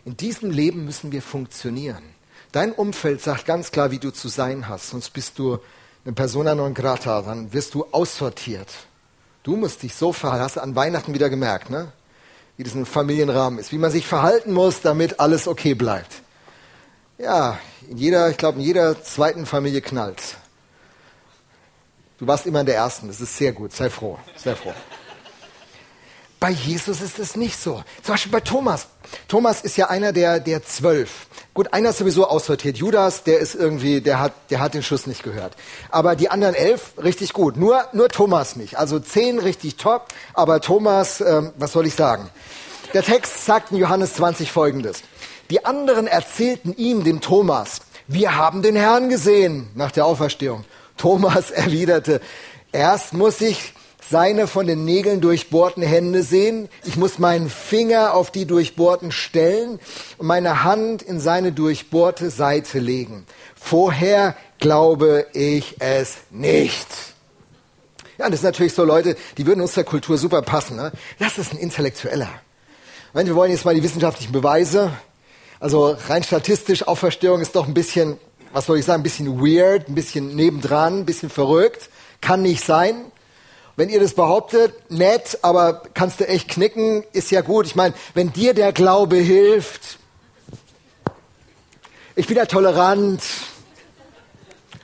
[0.04, 2.02] In diesem Leben müssen wir funktionieren.
[2.52, 5.60] Dein Umfeld sagt ganz klar, wie du zu sein hast, sonst bist du
[6.04, 8.74] eine Persona non grata, dann wirst du aussortiert.
[9.44, 11.92] Du musst dich so verhalten, hast du an Weihnachten wieder gemerkt, ne?
[12.58, 16.24] wie das ein Familienrahmen ist, wie man sich verhalten muss, damit alles okay bleibt.
[17.20, 20.38] Ja, in jeder, ich glaube, in jeder zweiten Familie knallt.
[22.22, 24.76] Du warst immer in der ersten, das ist sehr gut, sei froh, sei froh.
[26.40, 27.84] Bei Jesus ist es nicht so.
[28.04, 28.90] Zum Beispiel bei Thomas.
[29.28, 31.26] Thomas ist ja einer der, der zwölf.
[31.56, 32.78] Gut, einer ist sowieso aussortiert.
[32.78, 35.56] Judas, der ist irgendwie, der hat, der hat den Schuss nicht gehört.
[35.90, 37.58] Aber die anderen elf, richtig gut.
[37.58, 38.78] Nur, nur Thomas nicht.
[38.78, 42.30] Also zehn richtig top, aber Thomas, ähm, was soll ich sagen?
[42.94, 45.02] Der Text sagt in Johannes 20 folgendes.
[45.50, 50.66] Die anderen erzählten ihm, dem Thomas, wir haben den Herrn gesehen nach der Auferstehung.
[50.98, 52.22] Thomas erwiderte,
[52.72, 53.74] erst muss ich
[54.10, 56.70] seine von den Nägeln durchbohrten Hände sehen.
[56.84, 59.80] Ich muss meinen Finger auf die durchbohrten stellen
[60.18, 63.26] und meine Hand in seine durchbohrte Seite legen.
[63.56, 66.88] Vorher glaube ich es nicht.
[68.18, 70.76] Ja, das sind natürlich so Leute, die würden uns der Kultur super passen.
[70.76, 70.92] Ne?
[71.18, 72.30] Das ist ein Intellektueller.
[73.14, 74.92] Wir wollen jetzt mal die wissenschaftlichen Beweise.
[75.60, 78.18] Also rein statistisch, Auferstehung ist doch ein bisschen,
[78.54, 81.90] was soll ich sagen, ein bisschen weird, ein bisschen nebendran, ein bisschen verrückt.
[82.20, 83.06] Kann nicht sein.
[83.76, 87.66] Wenn ihr das behauptet, nett, aber kannst du echt knicken, ist ja gut.
[87.66, 89.98] Ich meine, wenn dir der Glaube hilft,
[92.16, 93.24] ich bin ja tolerant,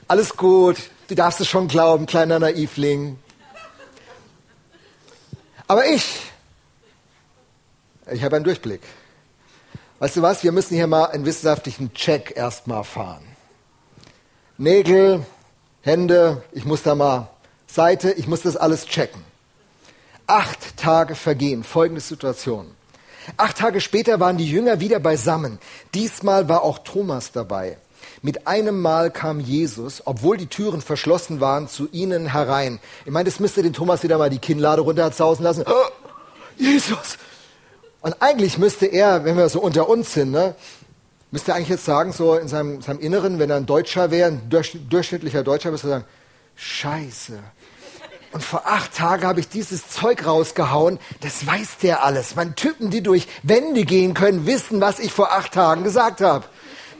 [0.08, 0.78] alles gut,
[1.08, 3.18] du darfst es schon glauben, kleiner Naivling.
[5.66, 6.20] Aber ich,
[8.10, 8.80] ich habe einen Durchblick.
[9.98, 13.27] Weißt du was, wir müssen hier mal einen wissenschaftlichen Check erstmal fahren.
[14.60, 15.24] Nägel,
[15.82, 17.28] Hände, ich muss da mal
[17.68, 19.22] Seite, ich muss das alles checken.
[20.26, 22.66] Acht Tage vergehen, folgende Situation.
[23.36, 25.60] Acht Tage später waren die Jünger wieder beisammen.
[25.94, 27.78] Diesmal war auch Thomas dabei.
[28.20, 32.80] Mit einem Mal kam Jesus, obwohl die Türen verschlossen waren, zu ihnen herein.
[33.04, 35.64] Ich meine, das müsste den Thomas wieder mal die Kinnlade runterzausen lassen.
[35.68, 35.88] Oh,
[36.56, 37.16] Jesus!
[38.00, 40.56] Und eigentlich müsste er, wenn wir so unter uns sind, ne,
[41.30, 44.28] müsste er eigentlich jetzt sagen, so in seinem, seinem Inneren, wenn er ein Deutscher wäre,
[44.28, 46.04] ein durchschnittlicher Deutscher, müsste er sagen,
[46.56, 47.38] Scheiße,
[48.32, 50.98] und vor acht Tagen habe ich dieses Zeug rausgehauen.
[51.20, 52.36] Das weiß der alles.
[52.36, 56.44] Man Typen, die durch Wände gehen können, wissen, was ich vor acht Tagen gesagt habe.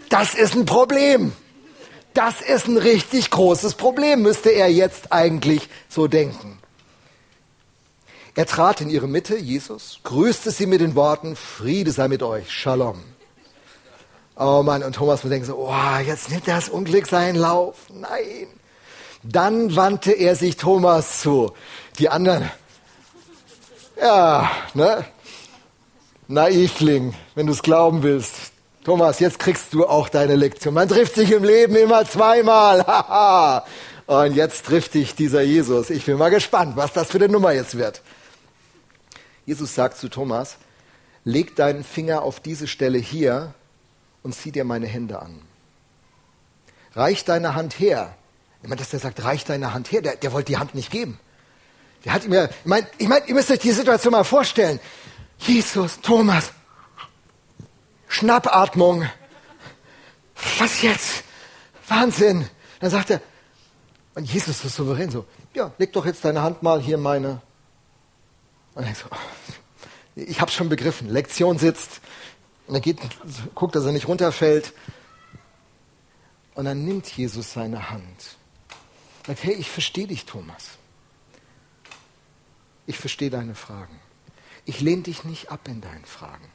[0.08, 1.32] Das ist ein Problem.
[2.14, 6.58] Das ist ein richtig großes Problem, müsste er jetzt eigentlich so denken.
[8.34, 12.50] Er trat in ihre Mitte, Jesus, grüßte sie mit den Worten, Friede sei mit euch,
[12.50, 13.02] Shalom.
[14.40, 17.74] Oh Mann, und Thomas muss denken so, oh, jetzt nimmt das Unglück seinen Lauf.
[17.92, 18.46] Nein.
[19.24, 21.52] Dann wandte er sich Thomas zu.
[21.98, 22.48] Die anderen,
[24.00, 25.04] ja, ne?
[26.28, 28.52] Naivling, wenn du es glauben willst.
[28.84, 30.72] Thomas, jetzt kriegst du auch deine Lektion.
[30.72, 32.84] Man trifft sich im Leben immer zweimal.
[34.06, 35.90] Und jetzt trifft dich dieser Jesus.
[35.90, 38.02] Ich bin mal gespannt, was das für eine Nummer jetzt wird.
[39.46, 40.58] Jesus sagt zu Thomas,
[41.24, 43.54] leg deinen Finger auf diese Stelle hier
[44.22, 45.42] und zieh dir meine Hände an.
[46.94, 48.14] Reich deine Hand her
[48.62, 50.90] ich meine, dass der sagt, reich deine Hand her, der, der wollte die Hand nicht
[50.90, 51.18] geben.
[52.04, 54.80] Der hat mir, ich meine, ich mein, ihr müsst euch die Situation mal vorstellen.
[55.38, 56.52] Jesus, Thomas,
[58.08, 59.08] Schnappatmung.
[60.58, 61.24] Was jetzt?
[61.86, 62.48] Wahnsinn.
[62.80, 63.20] Dann sagt er,
[64.14, 67.40] und Jesus ist souverän so, ja, leg doch jetzt deine Hand mal hier meine.
[68.74, 69.06] Und ich so,
[70.16, 71.08] ich habe schon begriffen.
[71.08, 72.00] Lektion sitzt.
[72.68, 73.00] Und er geht,
[73.54, 74.72] guckt, dass er nicht runterfällt.
[76.54, 78.38] Und dann nimmt Jesus seine Hand
[79.28, 80.78] Sagt, hey, ich verstehe dich, Thomas.
[82.86, 84.00] Ich verstehe deine Fragen.
[84.64, 86.48] Ich lehne dich nicht ab in deinen Fragen.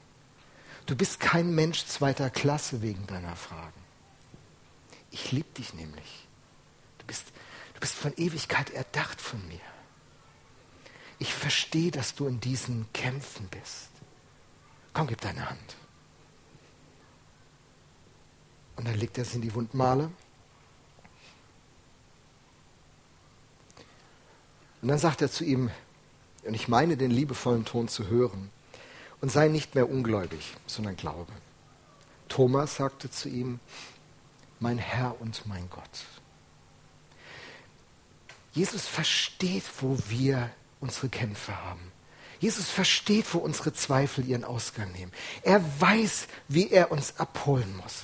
[0.87, 3.79] Du bist kein Mensch zweiter Klasse wegen deiner Fragen.
[5.11, 6.27] Ich liebe dich nämlich.
[6.97, 7.25] Du bist,
[7.75, 9.61] du bist von Ewigkeit erdacht von mir.
[11.19, 13.89] Ich verstehe, dass du in diesen Kämpfen bist.
[14.93, 15.75] Komm, gib deine Hand.
[18.83, 20.09] Und dann legt er es in die Wundmale
[24.83, 25.71] Und dann sagt er zu ihm,
[26.43, 28.51] und ich meine den liebevollen Ton zu hören,
[29.21, 31.31] und sei nicht mehr ungläubig, sondern glaube.
[32.27, 33.61] Thomas sagte zu ihm,
[34.59, 36.05] mein Herr und mein Gott.
[38.51, 40.49] Jesus versteht, wo wir
[40.81, 41.93] unsere Kämpfe haben.
[42.41, 45.13] Jesus versteht, wo unsere Zweifel ihren Ausgang nehmen.
[45.43, 48.03] Er weiß, wie er uns abholen muss.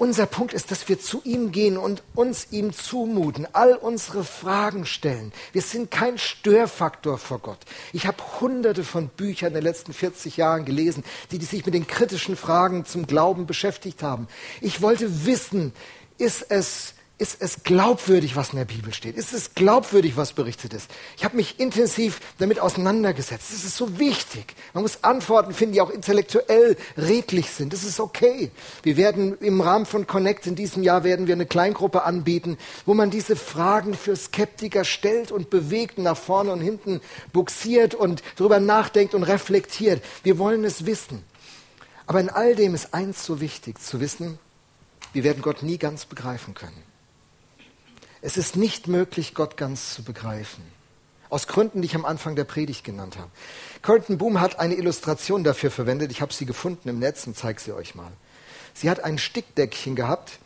[0.00, 4.86] Unser Punkt ist, dass wir zu ihm gehen und uns ihm zumuten, all unsere Fragen
[4.86, 5.30] stellen.
[5.52, 7.58] Wir sind kein Störfaktor vor Gott.
[7.92, 11.74] Ich habe hunderte von Büchern in den letzten 40 Jahren gelesen, die, die sich mit
[11.74, 14.26] den kritischen Fragen zum Glauben beschäftigt haben.
[14.62, 15.74] Ich wollte wissen,
[16.16, 19.14] ist es ist es glaubwürdig, was in der Bibel steht?
[19.14, 20.90] Ist es glaubwürdig, was berichtet ist?
[21.18, 23.52] Ich habe mich intensiv damit auseinandergesetzt.
[23.52, 24.54] Das ist so wichtig.
[24.72, 27.74] Man muss Antworten finden, die auch intellektuell redlich sind.
[27.74, 28.50] Das ist okay.
[28.82, 32.56] Wir werden im Rahmen von Connect in diesem Jahr werden wir eine Kleingruppe anbieten,
[32.86, 37.02] wo man diese Fragen für Skeptiker stellt und bewegt, nach vorne und hinten
[37.34, 40.02] buxiert und darüber nachdenkt und reflektiert.
[40.22, 41.22] Wir wollen es wissen.
[42.06, 44.38] Aber in all dem ist eins so wichtig zu wissen,
[45.12, 46.89] wir werden Gott nie ganz begreifen können.
[48.22, 50.62] Es ist nicht möglich, Gott ganz zu begreifen.
[51.30, 53.30] Aus Gründen, die ich am Anfang der Predigt genannt habe.
[53.82, 56.10] Curtin Boom hat eine Illustration dafür verwendet.
[56.10, 58.10] Ich habe sie gefunden im Netz und zeige sie euch mal.
[58.74, 60.38] Sie hat ein Stickdeckchen gehabt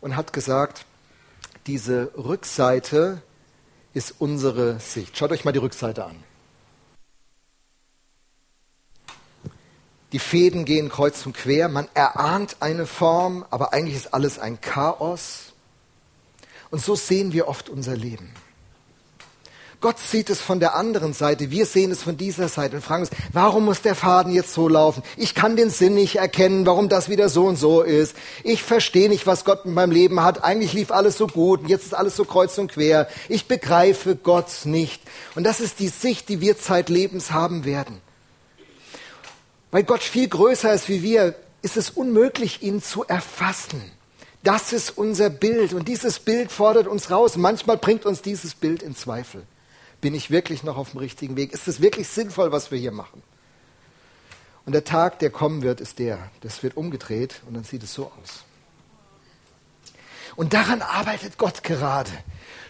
[0.00, 0.84] und hat gesagt,
[1.66, 3.22] diese Rückseite
[3.94, 5.16] ist unsere Sicht.
[5.16, 6.22] Schaut euch mal die Rückseite an.
[10.12, 11.68] Die Fäden gehen kreuz und quer.
[11.68, 15.47] Man erahnt eine Form, aber eigentlich ist alles ein Chaos.
[16.70, 18.32] Und so sehen wir oft unser Leben.
[19.80, 23.02] Gott sieht es von der anderen Seite, wir sehen es von dieser Seite und fragen
[23.02, 25.04] uns, warum muss der Faden jetzt so laufen?
[25.16, 28.16] Ich kann den Sinn nicht erkennen, warum das wieder so und so ist.
[28.42, 30.42] Ich verstehe nicht, was Gott mit meinem Leben hat.
[30.42, 33.06] Eigentlich lief alles so gut und jetzt ist alles so kreuz und quer.
[33.28, 35.00] Ich begreife Gott nicht.
[35.36, 38.00] Und das ist die Sicht, die wir zeitlebens haben werden.
[39.70, 43.80] Weil Gott viel größer ist wie wir, ist es unmöglich, ihn zu erfassen.
[44.42, 47.36] Das ist unser Bild und dieses Bild fordert uns raus.
[47.36, 49.42] Manchmal bringt uns dieses Bild in Zweifel.
[50.00, 51.52] Bin ich wirklich noch auf dem richtigen Weg?
[51.52, 53.22] Ist es wirklich sinnvoll, was wir hier machen?
[54.64, 56.30] Und der Tag, der kommen wird, ist der.
[56.40, 58.44] Das wird umgedreht und dann sieht es so aus.
[60.36, 62.12] Und daran arbeitet Gott gerade.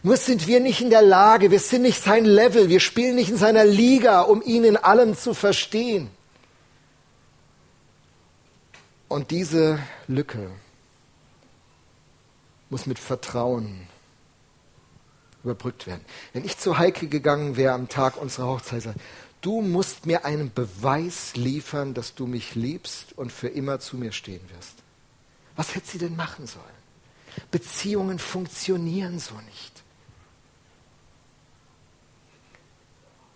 [0.03, 3.29] Nur sind wir nicht in der Lage, wir sind nicht sein Level, wir spielen nicht
[3.31, 6.09] in seiner Liga, um ihn in allem zu verstehen.
[9.09, 10.51] Und diese Lücke,
[12.71, 13.87] muss mit Vertrauen
[15.45, 16.05] überbrückt werden.
[16.33, 18.89] Wenn ich zu Heike gegangen wäre am Tag unserer Hochzeit,
[19.41, 24.13] du musst mir einen Beweis liefern, dass du mich liebst und für immer zu mir
[24.13, 24.75] stehen wirst.
[25.57, 26.65] Was hätte sie denn machen sollen?
[27.51, 29.83] Beziehungen funktionieren so nicht.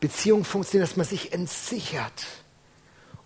[0.00, 2.26] Beziehungen funktionieren, dass man sich entsichert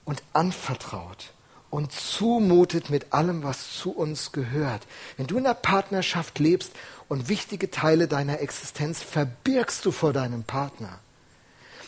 [0.05, 1.33] und anvertraut
[1.77, 4.87] und zumutet mit allem, was zu uns gehört.
[5.19, 6.73] Wenn du in einer Partnerschaft lebst
[7.07, 11.01] und wichtige Teile deiner Existenz verbirgst du vor deinem Partner,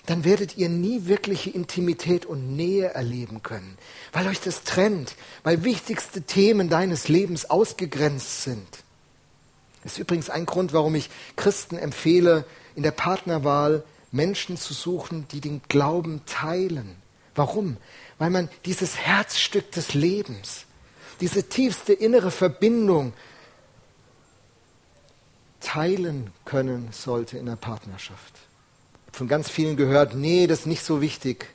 [0.04, 3.78] dann werdet ihr nie wirkliche Intimität und Nähe erleben können,
[4.12, 8.68] weil euch das trennt, weil wichtigste Themen deines Lebens ausgegrenzt sind.
[9.84, 13.82] Das ist übrigens ein Grund, warum ich Christen empfehle, in der Partnerwahl
[14.12, 16.96] Menschen zu suchen, die den Glauben teilen.
[17.34, 17.78] Warum?
[18.18, 20.66] Weil man dieses Herzstück des Lebens,
[21.20, 23.12] diese tiefste innere Verbindung
[25.60, 28.34] teilen können sollte in der Partnerschaft.
[29.12, 31.46] Von ganz vielen gehört, nee, das ist nicht so wichtig.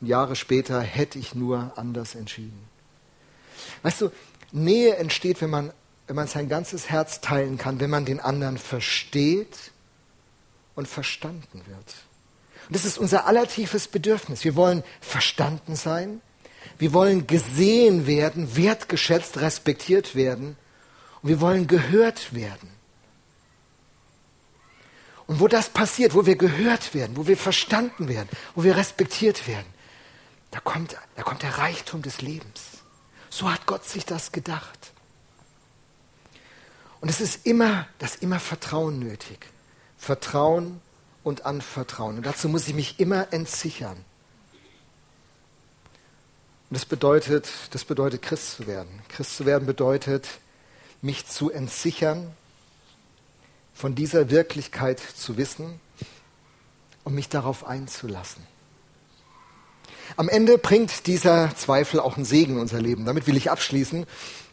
[0.00, 2.68] Und Jahre später hätte ich nur anders entschieden.
[3.82, 4.10] Weißt du,
[4.52, 5.72] Nähe entsteht, wenn man,
[6.06, 9.72] wenn man sein ganzes Herz teilen kann, wenn man den anderen versteht
[10.74, 11.94] und verstanden wird.
[12.68, 14.44] Und das ist unser allertiefes Bedürfnis.
[14.44, 16.20] Wir wollen verstanden sein.
[16.78, 20.56] Wir wollen gesehen werden, wertgeschätzt, respektiert werden.
[21.22, 22.70] Und wir wollen gehört werden.
[25.26, 29.46] Und wo das passiert, wo wir gehört werden, wo wir verstanden werden, wo wir respektiert
[29.48, 29.66] werden,
[30.50, 32.62] da kommt, da kommt der Reichtum des Lebens.
[33.30, 34.92] So hat Gott sich das gedacht.
[37.00, 39.46] Und es ist immer, das ist immer Vertrauen nötig.
[39.98, 40.80] Vertrauen
[41.24, 42.18] und anvertrauen.
[42.18, 43.96] Und dazu muss ich mich immer entsichern.
[46.70, 49.02] Und das bedeutet, das bedeutet Christ zu werden.
[49.08, 50.28] Christ zu werden bedeutet,
[51.02, 52.32] mich zu entsichern,
[53.74, 55.80] von dieser Wirklichkeit zu wissen
[57.02, 58.46] und mich darauf einzulassen.
[60.16, 63.04] Am Ende bringt dieser Zweifel auch einen Segen in unser Leben.
[63.04, 64.06] Damit will ich abschließen.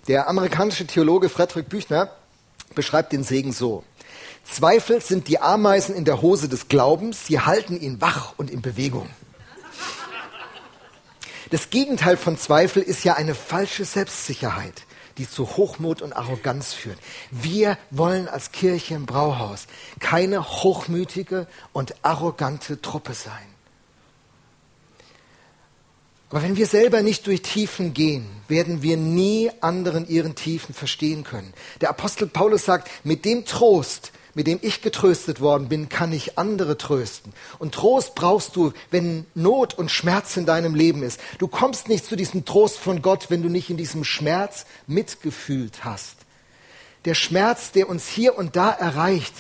[0.08, 2.10] Der amerikanische Theologe Frederick Büchner
[2.74, 3.84] beschreibt den Segen so.
[4.44, 8.62] Zweifel sind die Ameisen in der Hose des Glaubens, sie halten ihn wach und in
[8.62, 9.10] Bewegung.
[11.52, 14.84] Das Gegenteil von Zweifel ist ja eine falsche Selbstsicherheit,
[15.18, 16.98] die zu Hochmut und Arroganz führen.
[17.30, 19.68] Wir wollen als Kirche im Brauhaus
[20.00, 23.52] keine hochmütige und arrogante Truppe sein.
[26.30, 31.26] Aber wenn wir selber nicht durch Tiefen gehen, werden wir nie anderen ihren Tiefen verstehen
[31.26, 31.54] können.
[31.82, 36.38] Der Apostel Paulus sagt, mit dem Trost, mit dem ich getröstet worden bin, kann ich
[36.38, 37.34] andere trösten.
[37.60, 41.20] Und Trost brauchst du, wenn Not und Schmerz in deinem Leben ist.
[41.40, 45.84] Du kommst nicht zu diesem Trost von Gott, wenn du nicht in diesem Schmerz mitgefühlt
[45.84, 46.16] hast.
[47.06, 49.34] Der Schmerz, der uns hier und da erreicht,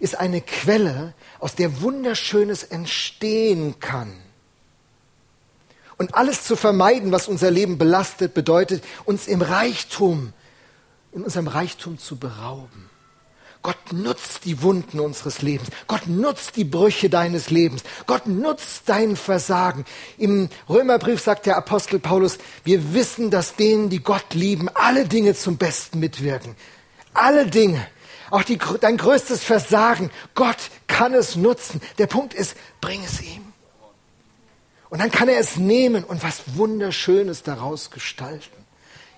[0.00, 4.12] ist eine Quelle, aus der Wunderschönes entstehen kann.
[5.96, 10.32] Und alles zu vermeiden, was unser Leben belastet, bedeutet, uns im Reichtum,
[11.12, 12.87] in unserem Reichtum zu berauben.
[13.62, 15.68] Gott nutzt die Wunden unseres Lebens.
[15.88, 17.82] Gott nutzt die Brüche deines Lebens.
[18.06, 19.84] Gott nutzt dein Versagen.
[20.16, 25.34] Im Römerbrief sagt der Apostel Paulus, wir wissen, dass denen, die Gott lieben, alle Dinge
[25.34, 26.54] zum Besten mitwirken.
[27.14, 27.84] Alle Dinge.
[28.30, 30.10] Auch die, dein größtes Versagen.
[30.34, 31.80] Gott kann es nutzen.
[31.98, 33.52] Der Punkt ist, bring es ihm.
[34.90, 38.56] Und dann kann er es nehmen und was Wunderschönes daraus gestalten.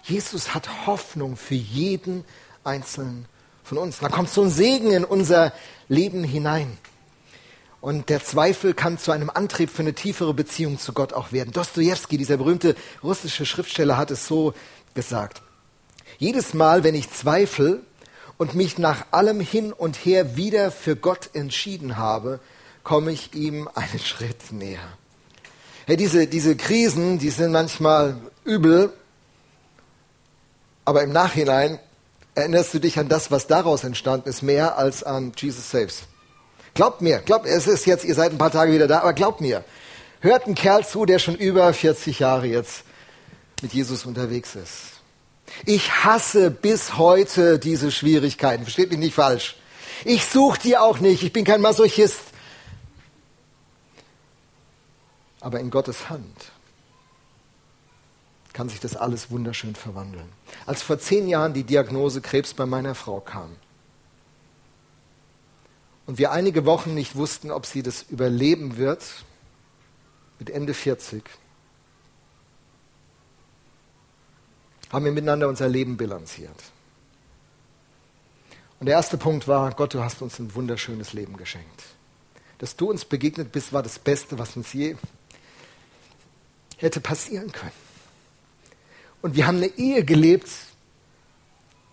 [0.03, 2.25] Jesus hat Hoffnung für jeden
[2.65, 3.27] einzelnen
[3.71, 4.01] von uns.
[4.01, 5.53] Da kommt so ein Segen in unser
[5.89, 6.77] Leben hinein.
[7.81, 11.53] Und der Zweifel kann zu einem Antrieb für eine tiefere Beziehung zu Gott auch werden.
[11.53, 14.55] Dostoevsky, dieser berühmte russische Schriftsteller, hat es so
[14.95, 15.41] gesagt.
[16.19, 17.81] Jedes Mal, wenn ich zweifle
[18.39, 22.41] und mich nach allem hin und her wieder für Gott entschieden habe,
[22.83, 24.99] komme ich ihm einen Schritt näher.
[25.87, 28.93] Hey, diese, diese Krisen, die sind manchmal übel,
[30.85, 31.79] aber im Nachhinein
[32.41, 36.03] erinnerst du dich an das, was daraus entstanden ist, mehr als an Jesus Saves.
[36.75, 39.41] Glaubt mir, glaubt, es ist jetzt, ihr seid ein paar Tage wieder da, aber glaubt
[39.41, 39.65] mir,
[40.21, 42.85] hört ein Kerl zu, der schon über 40 Jahre jetzt
[43.63, 45.01] mit Jesus unterwegs ist.
[45.67, 49.57] Ich hasse bis heute diese Schwierigkeiten, versteht mich nicht falsch.
[50.05, 52.21] Ich suche die auch nicht, ich bin kein Masochist
[55.41, 56.53] aber in Gottes Hand
[58.53, 60.29] kann sich das alles wunderschön verwandeln.
[60.67, 63.57] Als vor zehn Jahren die Diagnose Krebs bei meiner Frau kam
[66.07, 69.05] und wir einige Wochen nicht wussten, ob sie das überleben wird,
[70.39, 71.23] mit Ende 40,
[74.91, 76.57] haben wir miteinander unser Leben bilanziert.
[78.81, 81.85] Und der erste Punkt war, Gott, du hast uns ein wunderschönes Leben geschenkt.
[82.59, 84.97] Dass du uns begegnet bist, war das Beste, was uns je
[86.79, 87.73] hätte passieren können.
[89.23, 90.49] Und wir haben eine Ehe gelebt,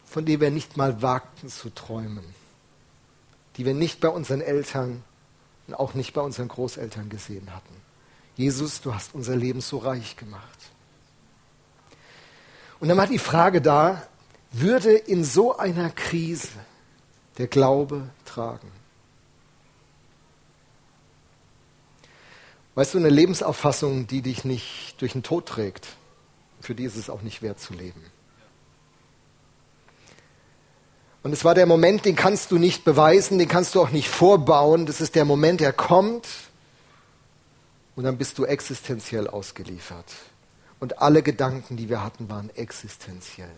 [0.06, 2.24] von der wir nicht mal wagten zu träumen,
[3.58, 5.04] die wir nicht bei unseren Eltern
[5.68, 7.76] und auch nicht bei unseren Großeltern gesehen hatten.
[8.36, 10.60] Jesus, du hast unser Leben so reich gemacht.
[12.80, 14.08] Und dann war die Frage da,
[14.52, 16.50] würde in so einer Krise
[17.38, 18.72] der Glaube tragen?
[22.76, 25.88] Weißt du, eine Lebensauffassung, die dich nicht durch den Tod trägt,
[26.62, 28.02] für die ist es auch nicht wert zu leben.
[31.24, 34.08] Und es war der Moment, den kannst du nicht beweisen, den kannst du auch nicht
[34.10, 34.86] vorbauen.
[34.86, 36.28] Das ist der Moment, der kommt
[37.96, 40.14] und dann bist du existenziell ausgeliefert.
[40.80, 43.52] Und alle Gedanken, die wir hatten, waren existenziell.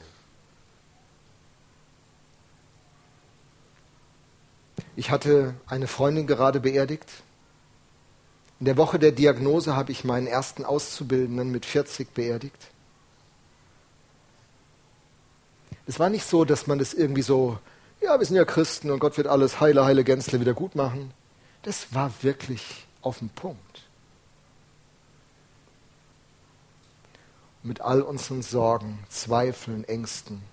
[4.96, 7.08] Ich hatte eine Freundin gerade beerdigt
[8.60, 12.72] in der Woche der Diagnose habe ich meinen ersten Auszubildenden mit 40 beerdigt.
[15.90, 17.58] Es war nicht so, dass man das irgendwie so,
[18.00, 21.12] ja, wir sind ja Christen und Gott wird alles heile, heile Gänzle wieder gut machen.
[21.64, 23.88] Das war wirklich auf den Punkt.
[27.64, 30.44] Mit all unseren Sorgen, Zweifeln, Ängsten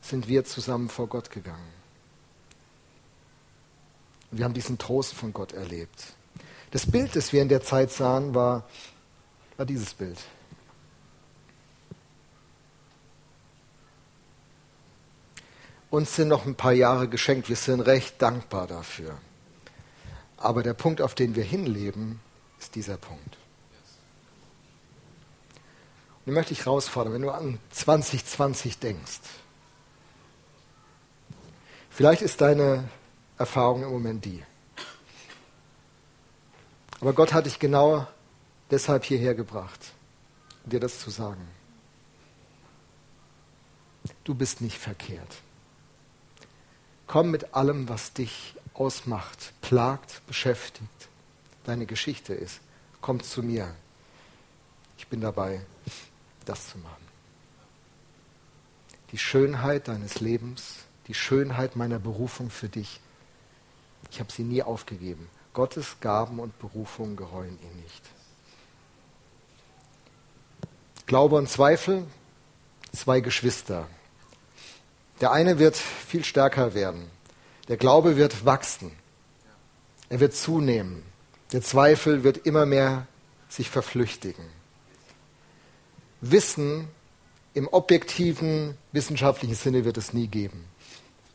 [0.00, 1.72] sind wir zusammen vor Gott gegangen.
[4.32, 6.14] Und wir haben diesen Trost von Gott erlebt.
[6.72, 8.64] Das Bild, das wir in der Zeit sahen, war,
[9.56, 10.18] war dieses Bild.
[15.94, 19.16] Uns sind noch ein paar Jahre geschenkt, wir sind recht dankbar dafür.
[20.36, 22.18] Aber der Punkt, auf den wir hinleben,
[22.58, 23.36] ist dieser Punkt.
[26.18, 29.20] Und den möchte ich herausfordern, wenn du an 2020 denkst.
[31.90, 32.88] Vielleicht ist deine
[33.38, 34.42] Erfahrung im Moment die.
[37.00, 38.04] Aber Gott hat dich genau
[38.68, 39.92] deshalb hierher gebracht,
[40.64, 41.46] dir das zu sagen.
[44.24, 45.43] Du bist nicht verkehrt.
[47.06, 51.08] Komm mit allem, was dich ausmacht, plagt, beschäftigt,
[51.64, 52.60] deine Geschichte ist.
[53.00, 53.74] Komm zu mir.
[54.98, 55.60] Ich bin dabei,
[56.44, 57.04] das zu machen.
[59.12, 62.98] die Schönheit deines Lebens, die Schönheit meiner Berufung für dich.
[64.10, 65.28] Ich habe sie nie aufgegeben.
[65.52, 68.02] Gottes Gaben und Berufung gereuen ihn nicht.
[71.06, 72.08] Glaube und Zweifel,
[72.92, 73.86] zwei Geschwister.
[75.20, 77.10] Der eine wird viel stärker werden.
[77.68, 78.92] Der Glaube wird wachsen.
[80.08, 81.02] Er wird zunehmen.
[81.52, 83.06] Der Zweifel wird immer mehr
[83.48, 84.44] sich verflüchtigen.
[86.20, 86.88] Wissen
[87.52, 90.64] im objektiven wissenschaftlichen Sinne wird es nie geben,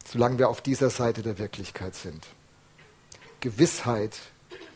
[0.05, 2.27] solange wir auf dieser Seite der Wirklichkeit sind.
[3.39, 4.17] Gewissheit,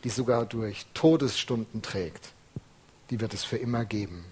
[0.03, 2.31] die sogar durch Todesstunden trägt,
[3.09, 4.23] die wird es für immer geben.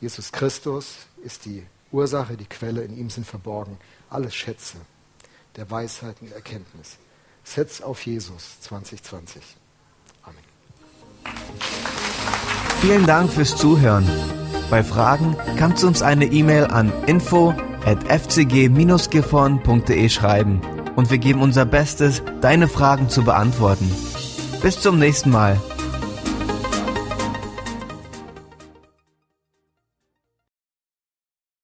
[0.00, 3.78] Jesus Christus ist die Ursache, die Quelle, in ihm sind verborgen
[4.08, 4.76] alle Schätze
[5.56, 6.98] der Weisheit und Erkenntnis.
[7.44, 9.42] Setz auf Jesus 2020.
[10.22, 10.38] Amen.
[12.80, 14.06] Vielen Dank fürs Zuhören.
[14.70, 20.60] Bei Fragen kannst du uns eine E-Mail an info at fcg-gifhorn.de schreiben
[20.94, 23.90] und wir geben unser Bestes, deine Fragen zu beantworten.
[24.62, 25.60] Bis zum nächsten Mal.